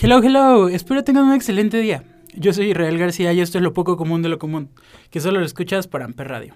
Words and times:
Hello, 0.00 0.22
hello, 0.22 0.68
espero 0.68 1.02
tengan 1.02 1.24
un 1.24 1.34
excelente 1.34 1.76
día. 1.78 2.04
Yo 2.32 2.52
soy 2.52 2.70
Israel 2.70 2.98
García 2.98 3.32
y 3.32 3.40
esto 3.40 3.58
es 3.58 3.64
lo 3.64 3.72
poco 3.72 3.96
común 3.96 4.22
de 4.22 4.28
lo 4.28 4.38
común, 4.38 4.70
que 5.10 5.18
solo 5.18 5.40
lo 5.40 5.44
escuchas 5.44 5.88
por 5.88 6.04
Amper 6.04 6.28
Radio. 6.28 6.54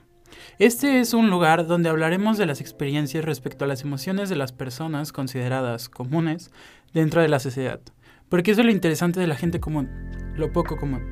Este 0.61 1.01
es 1.01 1.13
un 1.13 1.29
lugar 1.29 1.67
donde 1.67 1.89
hablaremos 1.89 2.39
de 2.39 2.47
las 2.47 2.61
experiencias 2.61 3.25
respecto 3.25 3.65
a 3.65 3.69
las 3.69 3.83
emociones 3.83 4.29
de 4.29 4.37
las 4.37 4.53
personas 4.53 5.11
consideradas 5.11 5.89
comunes 5.89 6.53
dentro 6.95 7.21
de 7.21 7.27
la 7.27 7.41
sociedad, 7.41 7.81
porque 8.29 8.53
eso 8.53 8.61
es 8.61 8.67
lo 8.67 8.71
interesante 8.71 9.19
de 9.19 9.27
la 9.27 9.35
gente 9.35 9.59
común, 9.59 9.91
lo 10.37 10.53
poco 10.53 10.77
común. 10.77 11.03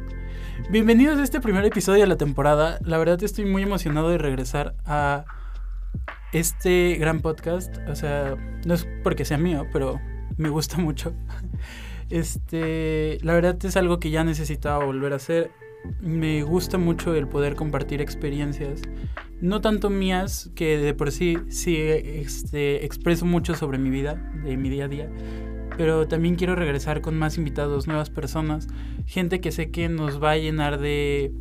Bienvenidos 0.71 1.19
a 1.19 1.25
este 1.25 1.41
primer 1.41 1.65
episodio 1.65 2.03
de 2.03 2.07
la 2.07 2.17
temporada, 2.17 2.79
la 2.85 2.99
verdad 2.99 3.21
estoy 3.25 3.45
muy 3.45 3.65
emocionado 3.65 4.09
de 4.09 4.19
regresar 4.19 4.77
a 4.87 5.25
este 6.33 6.95
gran 6.95 7.23
podcast, 7.23 7.77
o 7.89 7.97
sea, 7.97 8.37
no 8.65 8.75
es 8.75 8.87
porque 9.03 9.25
sea 9.25 9.37
mío, 9.37 9.67
pero 9.73 10.01
me 10.37 10.49
gusta 10.49 10.79
mucho. 10.79 11.13
Este, 12.11 13.19
la 13.23 13.35
verdad 13.35 13.57
es 13.65 13.77
algo 13.77 14.01
que 14.01 14.11
ya 14.11 14.25
necesitaba 14.25 14.85
volver 14.85 15.13
a 15.13 15.17
hacer. 15.17 15.53
Me 16.01 16.43
gusta 16.43 16.77
mucho 16.77 17.15
el 17.15 17.27
poder 17.27 17.55
compartir 17.55 18.03
experiencias, 18.03 18.83
no 19.41 19.63
tanto 19.63 19.89
mías, 19.89 20.51
que 20.55 20.77
de 20.77 20.93
por 20.93 21.11
sí 21.11 21.39
sí 21.49 21.77
este, 21.79 22.85
expreso 22.85 23.25
mucho 23.25 23.55
sobre 23.55 23.79
mi 23.79 23.89
vida, 23.89 24.31
de 24.45 24.59
mi 24.59 24.69
día 24.69 24.85
a 24.85 24.89
día, 24.89 25.11
pero 25.79 26.07
también 26.07 26.35
quiero 26.35 26.55
regresar 26.55 27.01
con 27.01 27.17
más 27.17 27.39
invitados, 27.39 27.87
nuevas 27.87 28.11
personas, 28.11 28.69
gente 29.07 29.41
que 29.41 29.53
sé 29.53 29.71
que 29.71 29.89
nos 29.89 30.23
va 30.23 30.33
a 30.33 30.37
llenar 30.37 30.79
de 30.79 31.33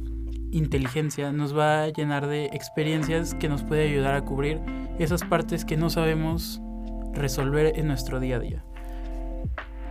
inteligencia, 0.52 1.34
nos 1.34 1.58
va 1.58 1.84
a 1.84 1.90
llenar 1.90 2.28
de 2.28 2.46
experiencias 2.46 3.36
que 3.36 3.50
nos 3.50 3.64
puede 3.64 3.90
ayudar 3.90 4.16
a 4.16 4.24
cubrir 4.24 4.62
esas 5.00 5.24
partes 5.24 5.66
que 5.66 5.76
no 5.76 5.90
sabemos 5.90 6.62
resolver 7.14 7.74
en 7.78 7.88
nuestro 7.88 8.22
día 8.22 8.38
a 8.38 8.40
día. 8.40 8.69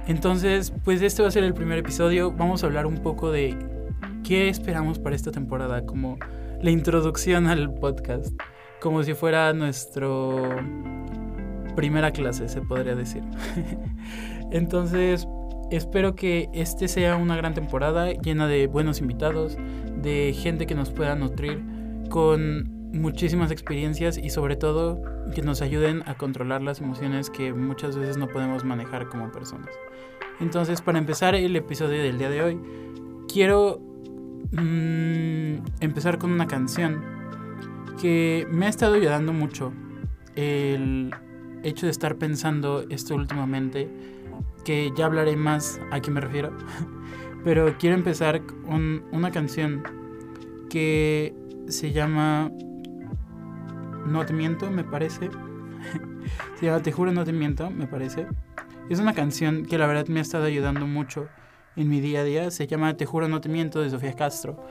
Entonces, 0.09 0.73
pues 0.85 1.03
este 1.03 1.21
va 1.21 1.29
a 1.29 1.31
ser 1.31 1.45
el 1.45 1.53
primer 1.53 1.79
episodio. 1.79 2.33
Vamos 2.33 2.63
a 2.65 2.67
hablar 2.67 2.87
un 2.87 2.97
poco 2.97 3.31
de 3.31 3.55
qué 4.25 4.49
esperamos 4.49 4.99
para 4.99 5.15
esta 5.15 5.31
temporada, 5.31 5.85
como 5.85 6.19
la 6.63 6.71
introducción 6.71 7.47
al 7.47 7.75
podcast, 7.75 8.33
como 8.81 9.03
si 9.03 9.13
fuera 9.13 9.53
nuestro 9.53 10.49
primera 11.77 12.11
clase, 12.11 12.49
se 12.49 12.63
podría 12.63 12.97
decir. 12.97 13.23
Entonces, 14.51 15.29
espero 15.71 16.15
que 16.15 16.49
este 16.55 16.89
sea 16.89 17.17
una 17.17 17.37
gran 17.37 17.53
temporada 17.53 18.11
llena 18.13 18.49
de 18.49 18.67
buenos 18.67 19.01
invitados, 19.01 19.59
de 19.95 20.35
gente 20.35 20.67
que 20.67 20.75
nos 20.75 20.89
pueda 20.89 21.17
nutrir 21.17 21.63
con 22.09 22.78
muchísimas 22.93 23.51
experiencias 23.51 24.19
y 24.19 24.31
sobre 24.31 24.57
todo 24.57 25.03
que 25.35 25.43
nos 25.43 25.63
ayuden 25.63 26.03
a 26.07 26.17
controlar 26.17 26.63
las 26.63 26.81
emociones 26.81 27.31
que 27.31 27.53
muchas 27.53 27.97
veces 27.97 28.17
no 28.17 28.29
podemos 28.29 28.65
manejar 28.65 29.09
como 29.09 29.31
personas. 29.31 29.71
Entonces, 30.41 30.81
para 30.81 30.99
empezar 30.99 31.35
el 31.35 31.55
episodio 31.57 32.03
del 32.03 32.19
día 32.19 32.31
de 32.31 32.43
hoy, 32.43 32.61
quiero 33.33 33.81
mm, 34.53 35.57
empezar 35.81 36.19
con 36.19 36.33
una 36.33 36.47
canción 36.47 37.03
que 38.01 38.47
me 38.51 38.67
ha 38.67 38.69
estado 38.69 38.95
ayudando 38.95 39.33
mucho. 39.33 39.73
El 40.37 41.13
hecho 41.65 41.87
de 41.87 41.91
estar 41.91 42.17
pensando 42.17 42.85
esto 42.89 43.15
últimamente, 43.17 43.89
que 44.65 44.93
ya 44.97 45.07
hablaré 45.07 45.37
más 45.37 45.81
a 45.91 46.01
qué 46.01 46.11
me 46.11 46.21
refiero, 46.21 46.53
pero 47.45 47.77
quiero 47.79 47.97
empezar 47.97 48.43
con 48.43 49.03
una 49.11 49.31
canción 49.33 49.83
que 50.71 51.35
se 51.67 51.93
llama 51.93 52.53
No 54.09 54.25
te 54.25 54.33
miento, 54.33 54.71
me 54.71 54.85
parece. 54.85 55.31
se 56.59 56.67
llama 56.67 56.83
Te 56.83 56.93
juro 56.93 57.13
no 57.13 57.25
te 57.25 57.33
miento, 57.33 57.71
me 57.71 57.87
parece. 57.87 58.27
Es 58.89 59.01
una 59.01 59.13
canción 59.13 59.67
que 59.67 59.79
la 59.79 59.87
verdad 59.87 60.07
me 60.09 60.21
ha 60.21 60.23
estado 60.23 60.45
ayudando 60.45 60.87
mucho 60.87 61.29
en 61.77 61.89
mi 61.89 62.01
día 62.01 62.21
a 62.21 62.25
día. 62.25 62.51
Se 62.51 62.67
llama 62.67 62.97
Te 62.97 63.07
juro 63.07 63.29
no 63.29 63.41
te 63.41 63.49
miento 63.49 63.81
de 63.81 63.91
Sofía 63.91 64.15
Castro. 64.15 64.65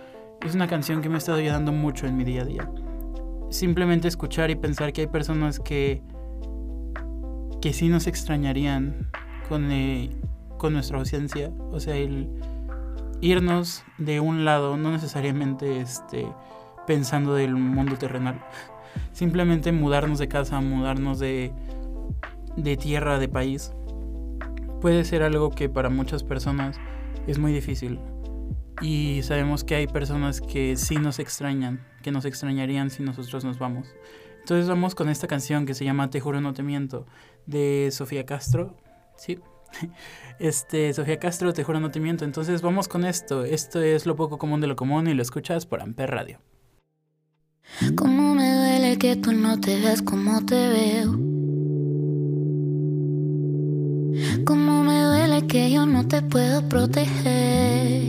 Es 0.46 0.56
una 0.56 0.68
canción 0.68 1.02
que 1.02 1.10
me 1.10 1.16
ha 1.16 1.18
estado 1.20 1.38
ayudando 1.38 1.72
mucho 1.72 2.08
en 2.08 2.18
mi 2.18 2.24
día 2.24 2.42
a 2.42 2.46
día. 2.46 2.72
Simplemente 3.50 4.08
escuchar 4.08 4.50
y 4.50 4.56
pensar 4.56 4.92
que 4.92 5.02
hay 5.02 5.08
personas 5.08 5.60
que 5.60 6.02
que 7.62 7.74
sí 7.74 7.90
nos 7.90 8.08
extrañarían 8.08 9.10
con, 9.50 9.72
eh, 9.72 10.10
con 10.58 10.74
nuestra 10.74 11.00
ausencia. 11.00 11.52
O 11.72 11.80
sea, 11.80 11.96
el 11.96 12.30
irnos 13.22 13.84
de 13.98 14.20
un 14.20 14.46
lado, 14.46 14.78
no 14.78 14.92
necesariamente 14.92 15.82
este, 15.82 16.28
pensando 16.86 17.34
del 17.34 17.56
mundo 17.56 17.98
terrenal. 17.98 18.44
Simplemente 19.12 19.72
mudarnos 19.72 20.20
de 20.20 20.28
casa, 20.28 20.60
mudarnos 20.62 21.20
de, 21.20 21.52
de 22.56 22.78
tierra, 22.78 23.20
de 23.20 23.28
país 23.28 23.72
puede 24.80 25.04
ser 25.04 25.24
algo 25.24 25.50
que 25.50 25.70
para 25.70 25.90
muchas 25.90 26.24
personas 26.24 26.78
es 27.28 27.40
muy 27.40 27.52
difícil. 27.52 28.00
Y 28.82 29.22
sabemos 29.24 29.64
que 29.64 29.76
hay 29.76 29.88
personas 29.88 30.40
que 30.40 30.76
sí 30.76 30.98
nos 30.98 31.20
extrañan, 31.20 31.86
que 32.04 32.12
nos 32.12 32.26
extrañarían 32.26 32.90
si 32.90 33.02
nosotros 33.02 33.44
nos 33.44 33.58
vamos. 33.58 33.88
Entonces 34.40 34.70
vamos 34.70 34.94
con 34.96 35.10
esta 35.10 35.28
canción 35.28 35.66
que 35.66 35.74
se 35.74 35.84
llama 35.84 36.10
Te 36.10 36.20
juro 36.20 36.42
no 36.42 36.54
te 36.54 36.64
miento, 36.64 37.06
de 37.46 37.90
Sofía 37.92 38.26
Castro. 38.26 38.76
Sí. 39.18 39.40
Este, 40.40 40.94
Sofía 40.94 41.18
Castro, 41.18 41.52
Te 41.52 41.64
juro 41.64 41.80
no 41.80 41.90
te 41.90 42.00
miento. 42.00 42.24
Entonces 42.24 42.62
vamos 42.62 42.88
con 42.88 43.04
esto. 43.04 43.44
Esto 43.44 43.82
es 43.82 44.06
lo 44.06 44.16
poco 44.16 44.38
común 44.38 44.62
de 44.62 44.68
lo 44.68 44.76
común 44.76 45.08
y 45.08 45.16
lo 45.16 45.24
escuchas 45.24 45.66
por 45.66 45.82
Amper 45.82 46.12
Radio. 46.12 46.40
Que 48.96 49.18
tú 49.18 49.34
no 49.34 49.60
te 49.60 49.80
veas 49.80 50.02
como 50.02 50.46
te 50.46 50.56
veo. 50.56 51.12
Cómo 54.46 54.84
me 54.84 55.02
duele 55.02 55.46
que 55.46 55.70
yo 55.70 55.86
no 55.86 56.08
te 56.08 56.22
puedo 56.22 56.68
proteger. 56.70 58.02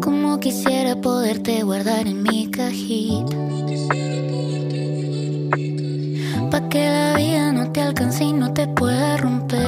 Como 0.00 0.40
quisiera 0.40 1.00
poderte 1.00 1.62
guardar 1.62 2.08
en 2.08 2.22
mi 2.22 2.50
cajita. 2.50 3.36
Pa' 6.50 6.68
que 6.68 6.86
la 6.86 7.16
vida 7.16 7.52
no 7.52 7.70
te 7.70 7.80
alcance 7.80 8.24
y 8.24 8.32
no 8.32 8.52
te 8.52 8.66
pueda 8.66 9.16
romper. 9.18 9.60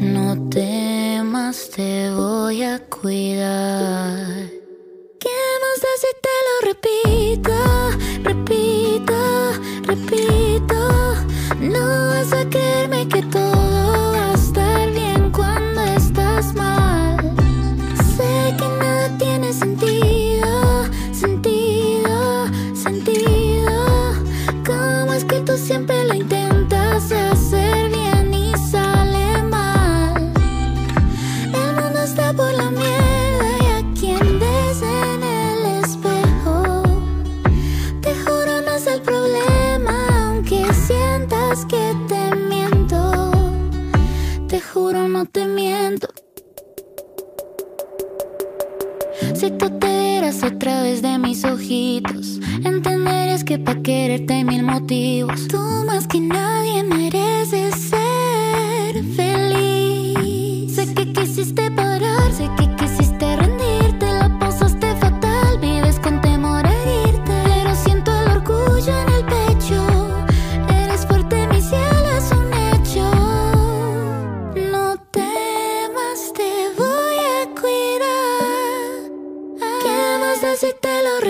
No 0.00 0.48
temas, 0.48 1.70
te 1.76 2.10
voy 2.10 2.62
a 2.62 2.78
cuidar. 2.78 4.57
¿Qué 5.20 5.28
más 5.60 5.80
da 5.82 5.88
te 6.22 6.36
lo 6.46 6.54
repito? 6.68 7.52
Repito, 8.22 8.67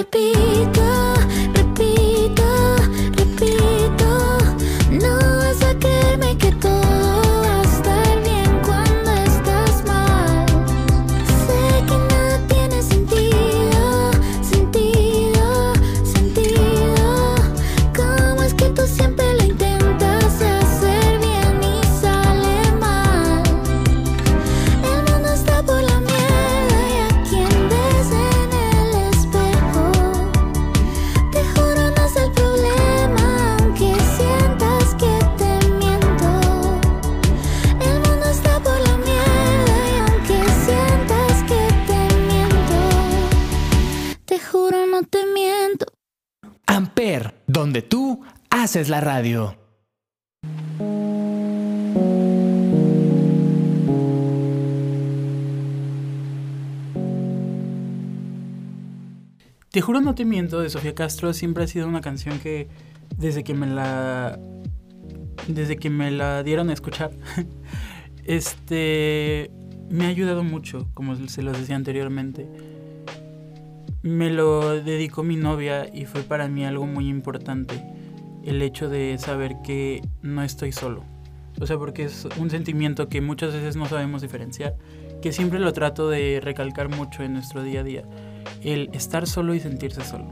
te 0.05 0.38
radio. 49.00 49.56
Te 59.71 59.81
juro 59.81 60.00
no 60.00 60.15
te 60.15 60.25
miento 60.25 60.61
de 60.61 60.71
Sofía 60.71 60.95
Castro 60.95 61.33
siempre 61.33 61.65
ha 61.65 61.67
sido 61.67 61.87
una 61.87 62.00
canción 62.00 62.39
que 62.41 62.69
desde 63.17 63.45
que 63.45 63.55
me 63.55 63.67
la 63.67 64.39
desde 65.47 65.77
que 65.77 65.91
me 65.91 66.11
la 66.11 66.43
dieron 66.43 66.71
a 66.71 66.73
escuchar 66.73 67.11
este 68.25 69.50
me 69.91 70.05
ha 70.06 70.09
ayudado 70.09 70.45
mucho, 70.45 70.89
como 70.95 71.17
se 71.29 71.43
los 71.43 71.59
decía 71.59 71.77
anteriormente. 71.77 72.47
Me 74.03 74.31
lo 74.31 74.83
dedicó 74.83 75.23
mi 75.23 75.37
novia 75.37 75.89
y 75.93 76.05
fue 76.05 76.23
para 76.23 76.49
mí 76.49 76.65
algo 76.65 76.87
muy 76.87 77.09
importante 77.09 77.98
el 78.49 78.62
hecho 78.62 78.89
de 78.89 79.17
saber 79.19 79.56
que 79.62 80.03
no 80.23 80.43
estoy 80.43 80.73
solo. 80.73 81.05
O 81.61 81.67
sea, 81.67 81.77
porque 81.77 82.05
es 82.05 82.27
un 82.39 82.50
sentimiento 82.50 83.09
que 83.09 83.21
muchas 83.21 83.53
veces 83.53 83.77
no 83.77 83.87
sabemos 83.87 84.23
diferenciar, 84.23 84.77
que 85.21 85.33
siempre 85.33 85.59
lo 85.59 85.73
trato 85.73 86.09
de 86.09 86.41
recalcar 86.43 86.89
mucho 86.89 87.23
en 87.23 87.35
nuestro 87.35 87.62
día 87.62 87.81
a 87.81 87.85
día 87.85 88.05
el 88.62 88.91
estar 88.93 89.27
solo 89.27 89.55
y 89.55 89.61
sentirse 89.61 90.03
solo. 90.05 90.27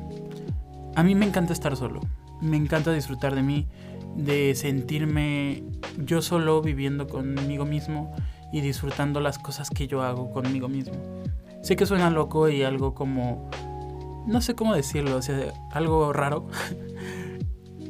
A 0.95 1.03
mí 1.03 1.15
me 1.15 1.27
encanta 1.27 1.53
estar 1.53 1.77
solo, 1.77 2.01
me 2.41 2.57
encanta 2.57 2.93
disfrutar 2.93 3.35
de 3.35 3.43
mí, 3.43 3.67
de 4.17 4.55
sentirme 4.55 5.65
yo 5.99 6.23
solo 6.23 6.63
viviendo 6.63 7.07
conmigo 7.07 7.67
mismo 7.67 8.15
y 8.53 8.63
disfrutando 8.63 9.21
las 9.21 9.39
cosas 9.39 9.69
que 9.69 9.87
yo 9.87 10.03
hago 10.03 10.31
conmigo 10.31 10.69
mismo. 10.69 10.95
Sé 11.63 11.77
que 11.77 11.85
suena 11.85 12.11
loco 12.11 12.49
y 12.49 12.63
algo 12.63 12.95
como, 12.95 13.51
no 14.27 14.41
sé 14.41 14.55
cómo 14.55 14.75
decirlo, 14.75 15.17
o 15.17 15.23
sea, 15.23 15.53
algo 15.73 16.13
raro. 16.13 16.49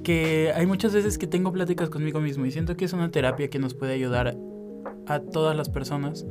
que 0.06 0.52
hay 0.54 0.66
muchas 0.66 0.94
veces 0.94 1.18
que 1.18 1.26
tengo 1.26 1.52
pláticas 1.52 1.90
conmigo 1.90 2.20
mismo 2.20 2.46
y 2.46 2.52
siento 2.52 2.76
que 2.76 2.84
es 2.84 2.92
una 2.92 3.10
terapia 3.10 3.50
que 3.50 3.58
nos 3.58 3.74
puede 3.74 3.94
ayudar 3.94 4.36
a 5.08 5.18
todas 5.18 5.56
las 5.56 5.68
personas 5.68 6.24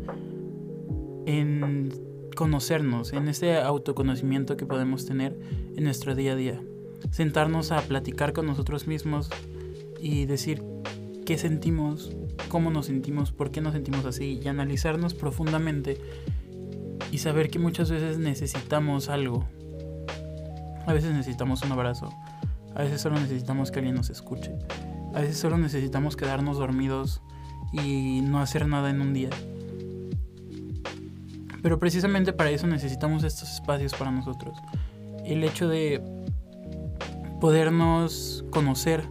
en 1.25 1.89
conocernos, 2.37 3.11
en 3.11 3.27
ese 3.27 3.57
autoconocimiento 3.57 4.55
que 4.55 4.65
podemos 4.65 5.05
tener 5.05 5.37
en 5.75 5.83
nuestro 5.83 6.15
día 6.15 6.31
a 6.31 6.35
día. 6.37 6.61
Sentarnos 7.11 7.73
a 7.73 7.81
platicar 7.81 8.31
con 8.31 8.45
nosotros 8.45 8.87
mismos 8.87 9.29
y 9.99 10.25
decir 10.25 10.63
qué 11.25 11.37
sentimos, 11.37 12.15
cómo 12.47 12.71
nos 12.71 12.85
sentimos, 12.85 13.33
por 13.33 13.51
qué 13.51 13.59
nos 13.59 13.73
sentimos 13.73 14.05
así 14.05 14.39
y 14.41 14.47
analizarnos 14.47 15.13
profundamente 15.13 15.97
y 17.11 17.17
saber 17.17 17.49
que 17.49 17.59
muchas 17.59 17.91
veces 17.91 18.19
necesitamos 18.19 19.09
algo. 19.09 19.45
A 20.87 20.93
veces 20.93 21.11
necesitamos 21.11 21.61
un 21.63 21.73
abrazo, 21.73 22.09
a 22.75 22.83
veces 22.83 23.01
solo 23.01 23.19
necesitamos 23.19 23.71
que 23.71 23.79
alguien 23.79 23.95
nos 23.95 24.09
escuche, 24.09 24.51
a 25.13 25.21
veces 25.21 25.37
solo 25.37 25.57
necesitamos 25.57 26.15
quedarnos 26.15 26.57
dormidos 26.57 27.21
y 27.71 28.21
no 28.21 28.39
hacer 28.39 28.67
nada 28.67 28.89
en 28.89 29.01
un 29.01 29.13
día. 29.13 29.29
Pero 31.61 31.79
precisamente 31.79 32.31
para 32.31 32.51
eso 32.51 32.67
necesitamos 32.67 33.23
estos 33.23 33.51
espacios 33.51 33.95
para 33.95 34.11
nosotros. 34.11 34.57
El 35.23 35.43
hecho 35.43 35.67
de 35.67 35.99
podernos 37.41 38.45
conocer 38.51 39.03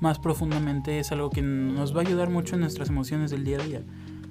más 0.00 0.18
profundamente 0.18 1.00
es 1.00 1.12
algo 1.12 1.28
que 1.28 1.42
nos 1.42 1.94
va 1.94 2.00
a 2.00 2.04
ayudar 2.04 2.30
mucho 2.30 2.54
en 2.54 2.62
nuestras 2.62 2.88
emociones 2.88 3.30
del 3.30 3.44
día 3.44 3.58
a 3.58 3.62
día. 3.62 3.82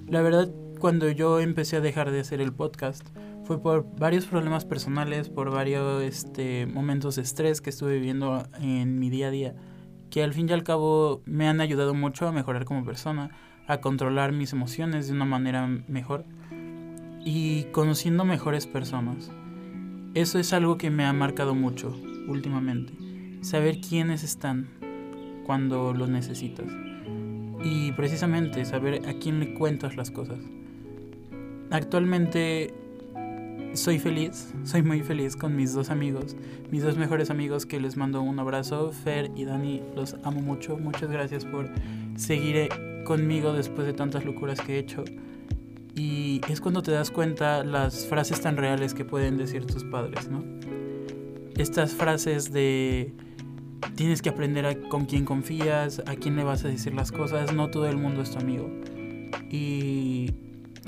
La 0.07 0.21
verdad, 0.21 0.49
cuando 0.79 1.09
yo 1.11 1.39
empecé 1.39 1.75
a 1.75 1.81
dejar 1.81 2.11
de 2.11 2.21
hacer 2.21 2.41
el 2.41 2.53
podcast, 2.53 3.05
fue 3.47 3.61
por 3.61 3.85
varios 3.97 4.25
problemas 4.25 4.65
personales, 4.65 5.29
por 5.29 5.51
varios 5.51 6.03
este, 6.03 6.65
momentos 6.65 7.15
de 7.15 7.21
estrés 7.21 7.61
que 7.61 7.69
estuve 7.69 7.93
viviendo 7.93 8.45
en 8.59 8.99
mi 8.99 9.09
día 9.09 9.27
a 9.27 9.31
día, 9.31 9.55
que 10.09 10.21
al 10.21 10.33
fin 10.33 10.49
y 10.49 10.51
al 10.51 10.63
cabo 10.63 11.21
me 11.25 11.47
han 11.47 11.61
ayudado 11.61 11.93
mucho 11.93 12.27
a 12.27 12.33
mejorar 12.33 12.65
como 12.65 12.83
persona, 12.83 13.31
a 13.65 13.79
controlar 13.79 14.33
mis 14.33 14.51
emociones 14.51 15.07
de 15.07 15.13
una 15.13 15.23
manera 15.23 15.65
mejor 15.87 16.25
y 17.23 17.63
conociendo 17.71 18.25
mejores 18.25 18.67
personas. 18.67 19.31
Eso 20.13 20.39
es 20.39 20.51
algo 20.51 20.77
que 20.77 20.89
me 20.89 21.05
ha 21.05 21.13
marcado 21.13 21.55
mucho 21.55 21.95
últimamente. 22.27 22.93
Saber 23.41 23.79
quiénes 23.79 24.23
están 24.23 24.67
cuando 25.45 25.93
los 25.93 26.09
necesitas. 26.09 26.67
Y 27.63 27.93
precisamente 27.93 28.65
saber 28.65 29.07
a 29.07 29.13
quién 29.13 29.39
le 29.39 29.53
cuentas 29.53 29.95
las 29.95 30.11
cosas. 30.11 30.39
Actualmente 31.71 32.73
soy 33.77 33.99
feliz, 33.99 34.53
soy 34.63 34.81
muy 34.81 35.01
feliz 35.01 35.35
con 35.35 35.55
mis 35.55 35.73
dos 35.73 35.91
amigos, 35.91 36.35
mis 36.71 36.83
dos 36.83 36.97
mejores 36.97 37.29
amigos 37.29 37.65
que 37.67 37.79
les 37.79 37.95
mando 37.95 38.21
un 38.21 38.39
abrazo, 38.39 38.91
Fer 38.91 39.31
y 39.35 39.45
Dani, 39.45 39.83
los 39.95 40.15
amo 40.23 40.41
mucho, 40.41 40.77
muchas 40.77 41.11
gracias 41.11 41.45
por 41.45 41.69
seguir 42.15 42.69
conmigo 43.05 43.53
después 43.53 43.85
de 43.85 43.93
tantas 43.93 44.25
locuras 44.25 44.59
que 44.59 44.75
he 44.75 44.79
hecho. 44.79 45.03
Y 45.95 46.41
es 46.49 46.59
cuando 46.59 46.81
te 46.81 46.91
das 46.91 47.11
cuenta 47.11 47.63
las 47.63 48.07
frases 48.07 48.41
tan 48.41 48.57
reales 48.57 48.93
que 48.93 49.05
pueden 49.05 49.37
decir 49.37 49.65
tus 49.65 49.83
padres, 49.83 50.27
¿no? 50.29 50.43
Estas 51.55 51.93
frases 51.93 52.51
de 52.51 53.13
tienes 53.95 54.23
que 54.23 54.29
aprender 54.29 54.65
a 54.65 54.79
con 54.89 55.05
quién 55.05 55.23
confías, 55.23 56.01
a 56.07 56.15
quién 56.15 56.35
le 56.35 56.43
vas 56.43 56.65
a 56.65 56.67
decir 56.67 56.93
las 56.93 57.11
cosas, 57.11 57.53
no 57.53 57.69
todo 57.69 57.87
el 57.87 57.97
mundo 57.97 58.23
es 58.23 58.31
tu 58.31 58.39
amigo. 58.39 58.69
Y 59.51 60.33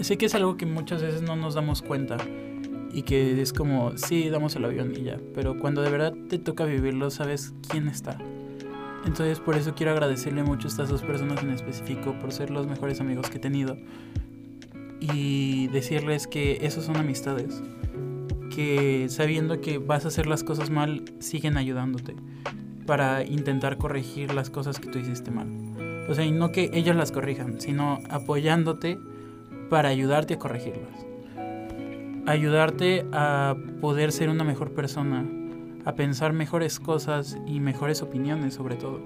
sé 0.02 0.18
que 0.18 0.25
es 0.25 0.34
algo 0.36 0.58
que 0.58 0.66
muchas 0.66 1.04
veces 1.04 1.22
no 1.22 1.36
nos 1.36 1.54
damos 1.54 1.82
cuenta 1.82 2.18
y 2.91 3.03
que 3.03 3.41
es 3.41 3.53
como, 3.53 3.98
sí, 3.98 4.29
damos 4.29 4.55
el 4.55 4.65
avión 4.65 4.93
y 4.96 5.03
ya, 5.03 5.19
pero 5.34 5.60
cuando 5.60 5.81
de 5.81 5.89
verdad 5.89 6.13
te 6.29 6.39
toca 6.39 6.65
vivirlo, 6.65 7.10
sabes 7.10 7.53
quién 7.69 7.88
está. 7.88 8.17
Entonces 9.05 9.39
por 9.39 9.55
eso 9.55 9.74
quiero 9.75 9.91
agradecerle 9.91 10.43
mucho 10.43 10.67
a 10.67 10.72
estas 10.72 10.89
dos 10.89 11.01
personas 11.01 11.41
en 11.43 11.51
específico 11.51 12.17
por 12.19 12.31
ser 12.31 12.50
los 12.50 12.67
mejores 12.67 13.00
amigos 13.00 13.29
que 13.29 13.38
he 13.38 13.41
tenido 13.41 13.77
y 15.00 15.67
decirles 15.67 16.27
que 16.27 16.60
esos 16.62 16.86
son 16.86 16.98
amistades, 16.98 17.62
que 18.53 19.08
sabiendo 19.10 19.62
que 19.62 19.77
vas 19.77 20.05
a 20.05 20.10
hacer 20.10 20.27
las 20.27 20.43
cosas 20.43 20.69
mal, 20.69 21.05
siguen 21.19 21.58
ayudándote 21.58 22.15
para 22.86 23.24
intentar 23.24 23.77
corregir 23.77 24.34
las 24.34 24.50
cosas 24.50 24.79
que 24.79 24.89
tú 24.89 25.00
hiciste 25.00 25.31
mal. 25.31 25.48
O 26.10 26.15
sea, 26.15 26.25
y 26.25 26.31
no 26.31 26.51
que 26.51 26.72
ellos 26.74 26.96
las 26.96 27.12
corrijan, 27.12 27.62
sino 27.62 28.00
apoyándote 28.10 28.98
para 29.69 29.89
ayudarte 29.89 30.34
a 30.34 30.39
corregirlas. 30.39 31.09
Ayudarte 32.26 33.06
a 33.12 33.56
poder 33.82 34.12
ser 34.12 34.30
una 34.30 34.44
mejor 34.44 34.74
persona, 34.74 35.26
a 35.86 35.96
pensar 35.96 36.34
mejores 36.34 36.80
cosas 36.80 37.38
y 37.48 37.60
mejores 37.60 38.02
opiniones 38.02 38.54
sobre 38.54 38.76
todo. 38.76 39.00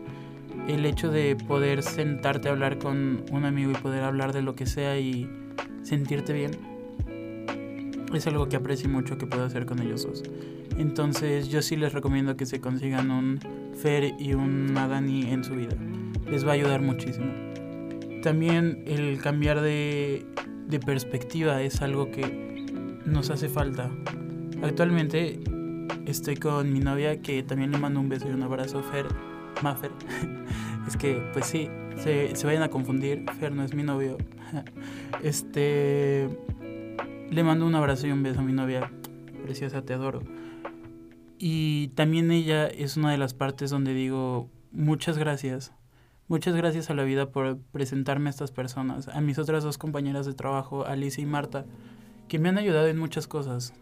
El 0.68 0.86
hecho 0.86 1.10
de 1.12 1.36
poder 1.36 1.84
sentarte 1.84 2.50
a 2.50 2.52
hablar 2.52 2.78
con 2.78 3.24
un 3.32 3.46
amigo 3.46 3.72
y 3.72 3.76
poder 3.76 4.04
hablar 4.04 4.34
de 4.34 4.42
lo 4.42 4.56
que 4.56 4.66
sea 4.66 5.00
y 5.00 5.30
sentirte 5.84 6.34
bien 6.34 6.52
es 8.14 8.28
algo 8.28 8.48
que 8.48 8.56
aprecio 8.56 8.90
mucho 8.90 9.18
que 9.18 9.26
puedo 9.26 9.44
hacer 9.44 9.66
con 9.66 9.80
ellos 9.80 10.04
dos. 10.06 10.24
Entonces 10.78 11.50
yo 11.50 11.62
sí 11.62 11.76
les 11.76 11.94
recomiendo 11.94 12.36
que 12.36 12.46
se 12.46 12.60
consigan 12.60 13.12
un 13.12 13.40
Fer 13.76 14.14
y 14.20 14.34
un 14.34 14.74
Dani 14.74 15.32
en 15.32 15.44
su 15.44 15.56
vida. 15.56 15.76
Les 16.30 16.46
va 16.46 16.52
a 16.52 16.54
ayudar 16.54 16.82
muchísimo. 16.82 17.32
También 18.22 18.84
el 18.86 19.20
cambiar 19.20 19.62
de, 19.62 20.26
de 20.68 20.80
perspectiva 20.80 21.62
es 21.62 21.82
algo 21.82 22.12
que 22.12 22.53
nos 23.06 23.30
hace 23.30 23.50
falta. 23.50 23.92
Actualmente 24.62 25.40
estoy 26.06 26.36
con 26.36 26.72
mi 26.72 26.80
novia 26.80 27.22
que 27.22 27.44
también 27.44 27.72
le 27.72 27.78
mando 27.78 28.00
un 28.00 28.10
beso 28.10 28.28
y 28.28 28.32
un 28.32 28.44
abrazo, 28.44 28.82
Fer, 28.84 29.06
Mafer. 29.62 29.92
es 30.88 30.98
que, 30.98 31.22
pues 31.34 31.46
sí, 31.46 31.70
se, 31.98 32.36
se 32.36 32.46
vayan 32.48 32.64
a 32.64 32.70
confundir. 32.70 33.26
Fer 33.40 33.52
no 33.52 33.64
es 33.64 33.74
mi 33.74 33.84
novio. 33.84 34.18
este. 35.24 36.30
Le 37.30 37.44
mando 37.44 37.66
un 37.66 37.76
abrazo 37.76 38.08
y 38.08 38.12
un 38.12 38.24
beso 38.24 38.42
a 38.42 38.44
mi 38.44 38.54
novia. 38.54 38.92
Preciosa, 39.44 39.82
te 39.82 39.94
adoro. 39.94 40.22
Y 41.40 41.90
también 41.90 42.32
ella 42.32 42.68
es 42.68 42.96
una 42.96 43.12
de 43.12 43.18
las 43.18 43.34
partes 43.34 43.70
donde 43.70 43.94
digo 43.94 44.50
muchas 44.72 45.18
gracias. 45.18 45.74
Muchas 46.28 46.56
gracias 46.56 46.90
a 46.90 46.94
la 46.94 47.04
vida 47.04 47.32
por 47.32 47.60
presentarme 47.72 48.30
a 48.30 48.32
estas 48.32 48.52
personas, 48.52 49.10
a 49.10 49.20
mis 49.20 49.38
otras 49.38 49.64
dos 49.64 49.78
compañeras 49.78 50.26
de 50.26 50.34
trabajo, 50.34 50.86
Alicia 50.86 51.22
y 51.22 51.26
Marta, 51.26 51.66
que 52.28 52.40
me 52.40 52.50
han 52.50 52.58
ayudado 52.58 52.88
en 52.88 52.98
muchas 52.98 53.28
cosas. 53.28 53.74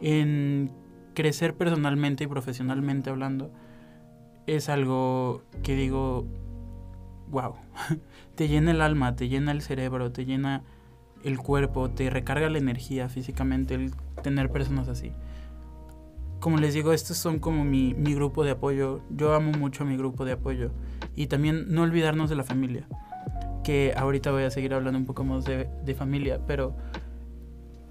En 0.00 0.70
crecer 1.14 1.54
personalmente 1.54 2.24
y 2.24 2.26
profesionalmente 2.26 3.10
hablando, 3.10 3.50
es 4.46 4.68
algo 4.68 5.42
que 5.62 5.74
digo, 5.74 6.26
wow, 7.30 7.54
te 8.34 8.48
llena 8.48 8.70
el 8.70 8.80
alma, 8.80 9.16
te 9.16 9.28
llena 9.28 9.52
el 9.52 9.62
cerebro, 9.62 10.12
te 10.12 10.24
llena 10.24 10.62
el 11.24 11.38
cuerpo, 11.38 11.90
te 11.90 12.10
recarga 12.10 12.48
la 12.48 12.58
energía 12.58 13.08
físicamente 13.08 13.74
el 13.74 13.92
tener 14.22 14.50
personas 14.50 14.88
así. 14.88 15.12
Como 16.40 16.58
les 16.58 16.72
digo, 16.72 16.92
estos 16.92 17.16
son 17.16 17.40
como 17.40 17.64
mi, 17.64 17.94
mi 17.94 18.14
grupo 18.14 18.44
de 18.44 18.52
apoyo. 18.52 19.00
Yo 19.10 19.34
amo 19.34 19.50
mucho 19.58 19.82
a 19.82 19.86
mi 19.86 19.96
grupo 19.96 20.24
de 20.24 20.32
apoyo. 20.32 20.70
Y 21.16 21.26
también 21.26 21.66
no 21.68 21.82
olvidarnos 21.82 22.30
de 22.30 22.36
la 22.36 22.44
familia. 22.44 22.86
Que 23.64 23.92
ahorita 23.96 24.30
voy 24.30 24.44
a 24.44 24.50
seguir 24.50 24.72
hablando 24.72 24.98
un 24.98 25.04
poco 25.04 25.24
más 25.24 25.44
de, 25.44 25.68
de 25.84 25.94
familia. 25.96 26.40
Pero 26.46 26.76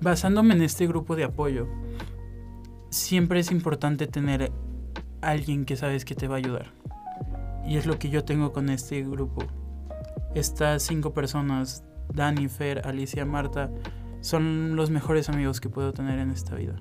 basándome 0.02 0.54
en 0.54 0.62
este 0.62 0.88
grupo 0.88 1.16
de 1.16 1.24
apoyo, 1.24 1.68
siempre 2.90 3.40
es 3.40 3.52
importante 3.52 4.08
tener 4.08 4.52
alguien 5.22 5.66
que 5.66 5.76
sabes 5.76 6.06
que 6.06 6.16
te 6.16 6.28
va 6.28 6.36
a 6.36 6.40
ayudar. 6.40 6.74
Y 7.66 7.78
es 7.78 7.86
lo 7.86 8.00
que 8.00 8.10
yo 8.10 8.24
tengo 8.24 8.54
con 8.54 8.70
este 8.70 9.02
grupo. 9.04 9.44
Estas 10.36 10.84
cinco 10.84 11.14
personas 11.14 11.84
Dani, 12.14 12.48
Fer, 12.48 12.82
Alicia, 12.86 13.26
Marta, 13.26 13.70
son 14.22 14.76
los 14.76 14.90
mejores 14.90 15.30
amigos 15.30 15.60
que 15.60 15.70
puedo 15.70 15.94
tener 15.94 16.20
en 16.20 16.32
esta 16.32 16.56
vida. 16.56 16.76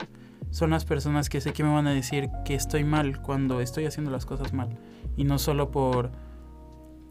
Son 0.50 0.70
las 0.70 0.84
personas 0.84 1.28
que 1.28 1.40
sé 1.40 1.52
que 1.52 1.64
me 1.64 1.72
van 1.72 1.86
a 1.86 1.92
decir 1.92 2.28
que 2.44 2.54
estoy 2.54 2.84
mal 2.84 3.20
cuando 3.20 3.60
estoy 3.60 3.86
haciendo 3.86 4.10
las 4.10 4.26
cosas 4.26 4.52
mal. 4.52 4.78
Y 5.16 5.24
no 5.24 5.38
solo 5.38 5.70
por 5.70 6.12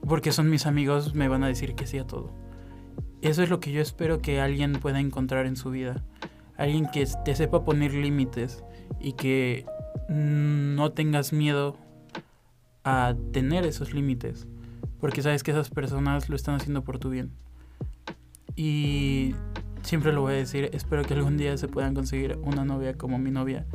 porque 0.07 0.31
son 0.31 0.49
mis 0.49 0.67
amigos 0.67 1.15
me 1.15 1.27
van 1.27 1.43
a 1.43 1.47
decir 1.47 1.75
que 1.75 1.87
sí 1.87 1.97
a 1.97 2.05
todo. 2.05 2.31
Eso 3.25 3.41
es 3.41 3.49
lo 3.49 3.59
que 3.59 3.71
yo 3.71 3.81
espero 3.81 4.21
que 4.21 4.39
alguien 4.39 4.73
pueda 4.73 4.99
encontrar 4.99 5.47
en 5.47 5.55
su 5.55 5.71
vida. 5.71 6.03
Alguien 6.57 6.85
que 6.85 7.07
te 7.25 7.35
sepa 7.35 7.65
poner 7.65 7.91
límites 7.91 8.63
y 8.99 9.13
que 9.13 9.65
no 10.07 10.91
tengas 10.91 11.33
miedo 11.33 11.75
a 12.83 13.15
tener 13.33 13.65
esos 13.65 13.95
límites. 13.95 14.45
Porque 14.99 15.23
sabes 15.23 15.41
que 15.41 15.49
esas 15.49 15.71
personas 15.71 16.29
lo 16.29 16.35
están 16.35 16.53
haciendo 16.53 16.83
por 16.83 16.99
tu 16.99 17.09
bien. 17.09 17.31
Y 18.55 19.33
siempre 19.81 20.13
lo 20.13 20.21
voy 20.21 20.33
a 20.33 20.37
decir, 20.37 20.69
espero 20.71 21.01
que 21.01 21.15
algún 21.15 21.35
día 21.35 21.57
se 21.57 21.67
puedan 21.67 21.95
conseguir 21.95 22.37
una 22.43 22.63
novia 22.63 22.93
como 22.93 23.17
mi 23.17 23.31
novia, 23.31 23.65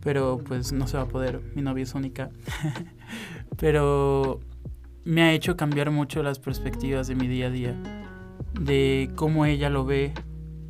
pero 0.00 0.38
pues 0.38 0.72
no 0.72 0.86
se 0.86 0.96
va 0.96 1.02
a 1.02 1.08
poder, 1.08 1.42
mi 1.54 1.60
novia 1.60 1.82
es 1.82 1.94
única. 1.94 2.30
pero 3.58 4.40
me 5.04 5.20
ha 5.20 5.32
hecho 5.34 5.58
cambiar 5.58 5.90
mucho 5.90 6.22
las 6.22 6.38
perspectivas 6.38 7.06
de 7.06 7.14
mi 7.14 7.28
día 7.28 7.48
a 7.48 7.50
día, 7.50 7.93
de 8.60 9.10
cómo 9.16 9.46
ella 9.46 9.70
lo 9.70 9.84
ve, 9.84 10.12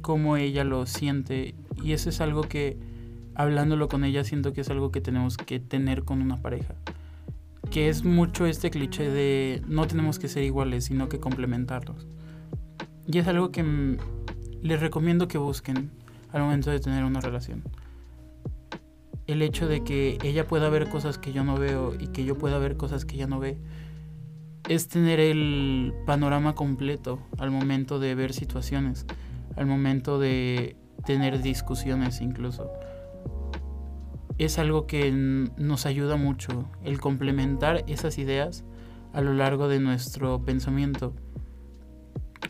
cómo 0.00 0.36
ella 0.36 0.64
lo 0.64 0.86
siente, 0.86 1.54
y 1.82 1.92
eso 1.92 2.08
es 2.08 2.20
algo 2.20 2.42
que 2.42 2.78
hablándolo 3.34 3.88
con 3.88 4.04
ella 4.04 4.24
siento 4.24 4.52
que 4.52 4.60
es 4.60 4.70
algo 4.70 4.90
que 4.90 5.00
tenemos 5.00 5.36
que 5.36 5.60
tener 5.60 6.04
con 6.04 6.22
una 6.22 6.40
pareja. 6.40 6.74
Que 7.70 7.88
es 7.88 8.04
mucho 8.04 8.46
este 8.46 8.70
cliché 8.70 9.10
de 9.10 9.62
no 9.66 9.86
tenemos 9.86 10.18
que 10.18 10.28
ser 10.28 10.44
iguales, 10.44 10.84
sino 10.84 11.08
que 11.08 11.18
complementarlos. 11.18 12.06
Y 13.06 13.18
es 13.18 13.26
algo 13.26 13.50
que 13.50 13.98
les 14.62 14.80
recomiendo 14.80 15.28
que 15.28 15.38
busquen 15.38 15.90
al 16.32 16.42
momento 16.42 16.70
de 16.70 16.80
tener 16.80 17.04
una 17.04 17.20
relación. 17.20 17.62
El 19.26 19.42
hecho 19.42 19.66
de 19.66 19.82
que 19.82 20.18
ella 20.22 20.46
pueda 20.46 20.68
ver 20.68 20.88
cosas 20.88 21.18
que 21.18 21.32
yo 21.32 21.44
no 21.44 21.56
veo 21.56 21.94
y 21.98 22.08
que 22.08 22.24
yo 22.24 22.36
pueda 22.36 22.58
ver 22.58 22.76
cosas 22.76 23.04
que 23.04 23.16
ella 23.16 23.26
no 23.26 23.40
ve 23.40 23.58
es 24.68 24.88
tener 24.88 25.20
el 25.20 25.94
panorama 26.06 26.54
completo 26.54 27.20
al 27.38 27.50
momento 27.50 27.98
de 27.98 28.14
ver 28.14 28.32
situaciones, 28.32 29.06
al 29.56 29.66
momento 29.66 30.18
de 30.18 30.76
tener 31.04 31.42
discusiones 31.42 32.20
incluso. 32.20 32.70
Es 34.38 34.58
algo 34.58 34.86
que 34.86 35.12
nos 35.12 35.86
ayuda 35.86 36.16
mucho, 36.16 36.68
el 36.82 37.00
complementar 37.00 37.84
esas 37.86 38.18
ideas 38.18 38.64
a 39.12 39.20
lo 39.20 39.32
largo 39.32 39.68
de 39.68 39.78
nuestro 39.78 40.44
pensamiento 40.44 41.14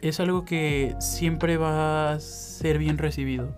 es 0.08 0.20
algo 0.20 0.44
que 0.44 0.94
siempre 1.00 1.56
va 1.56 2.12
a 2.12 2.20
ser 2.20 2.78
bien 2.78 2.98
recibido. 2.98 3.54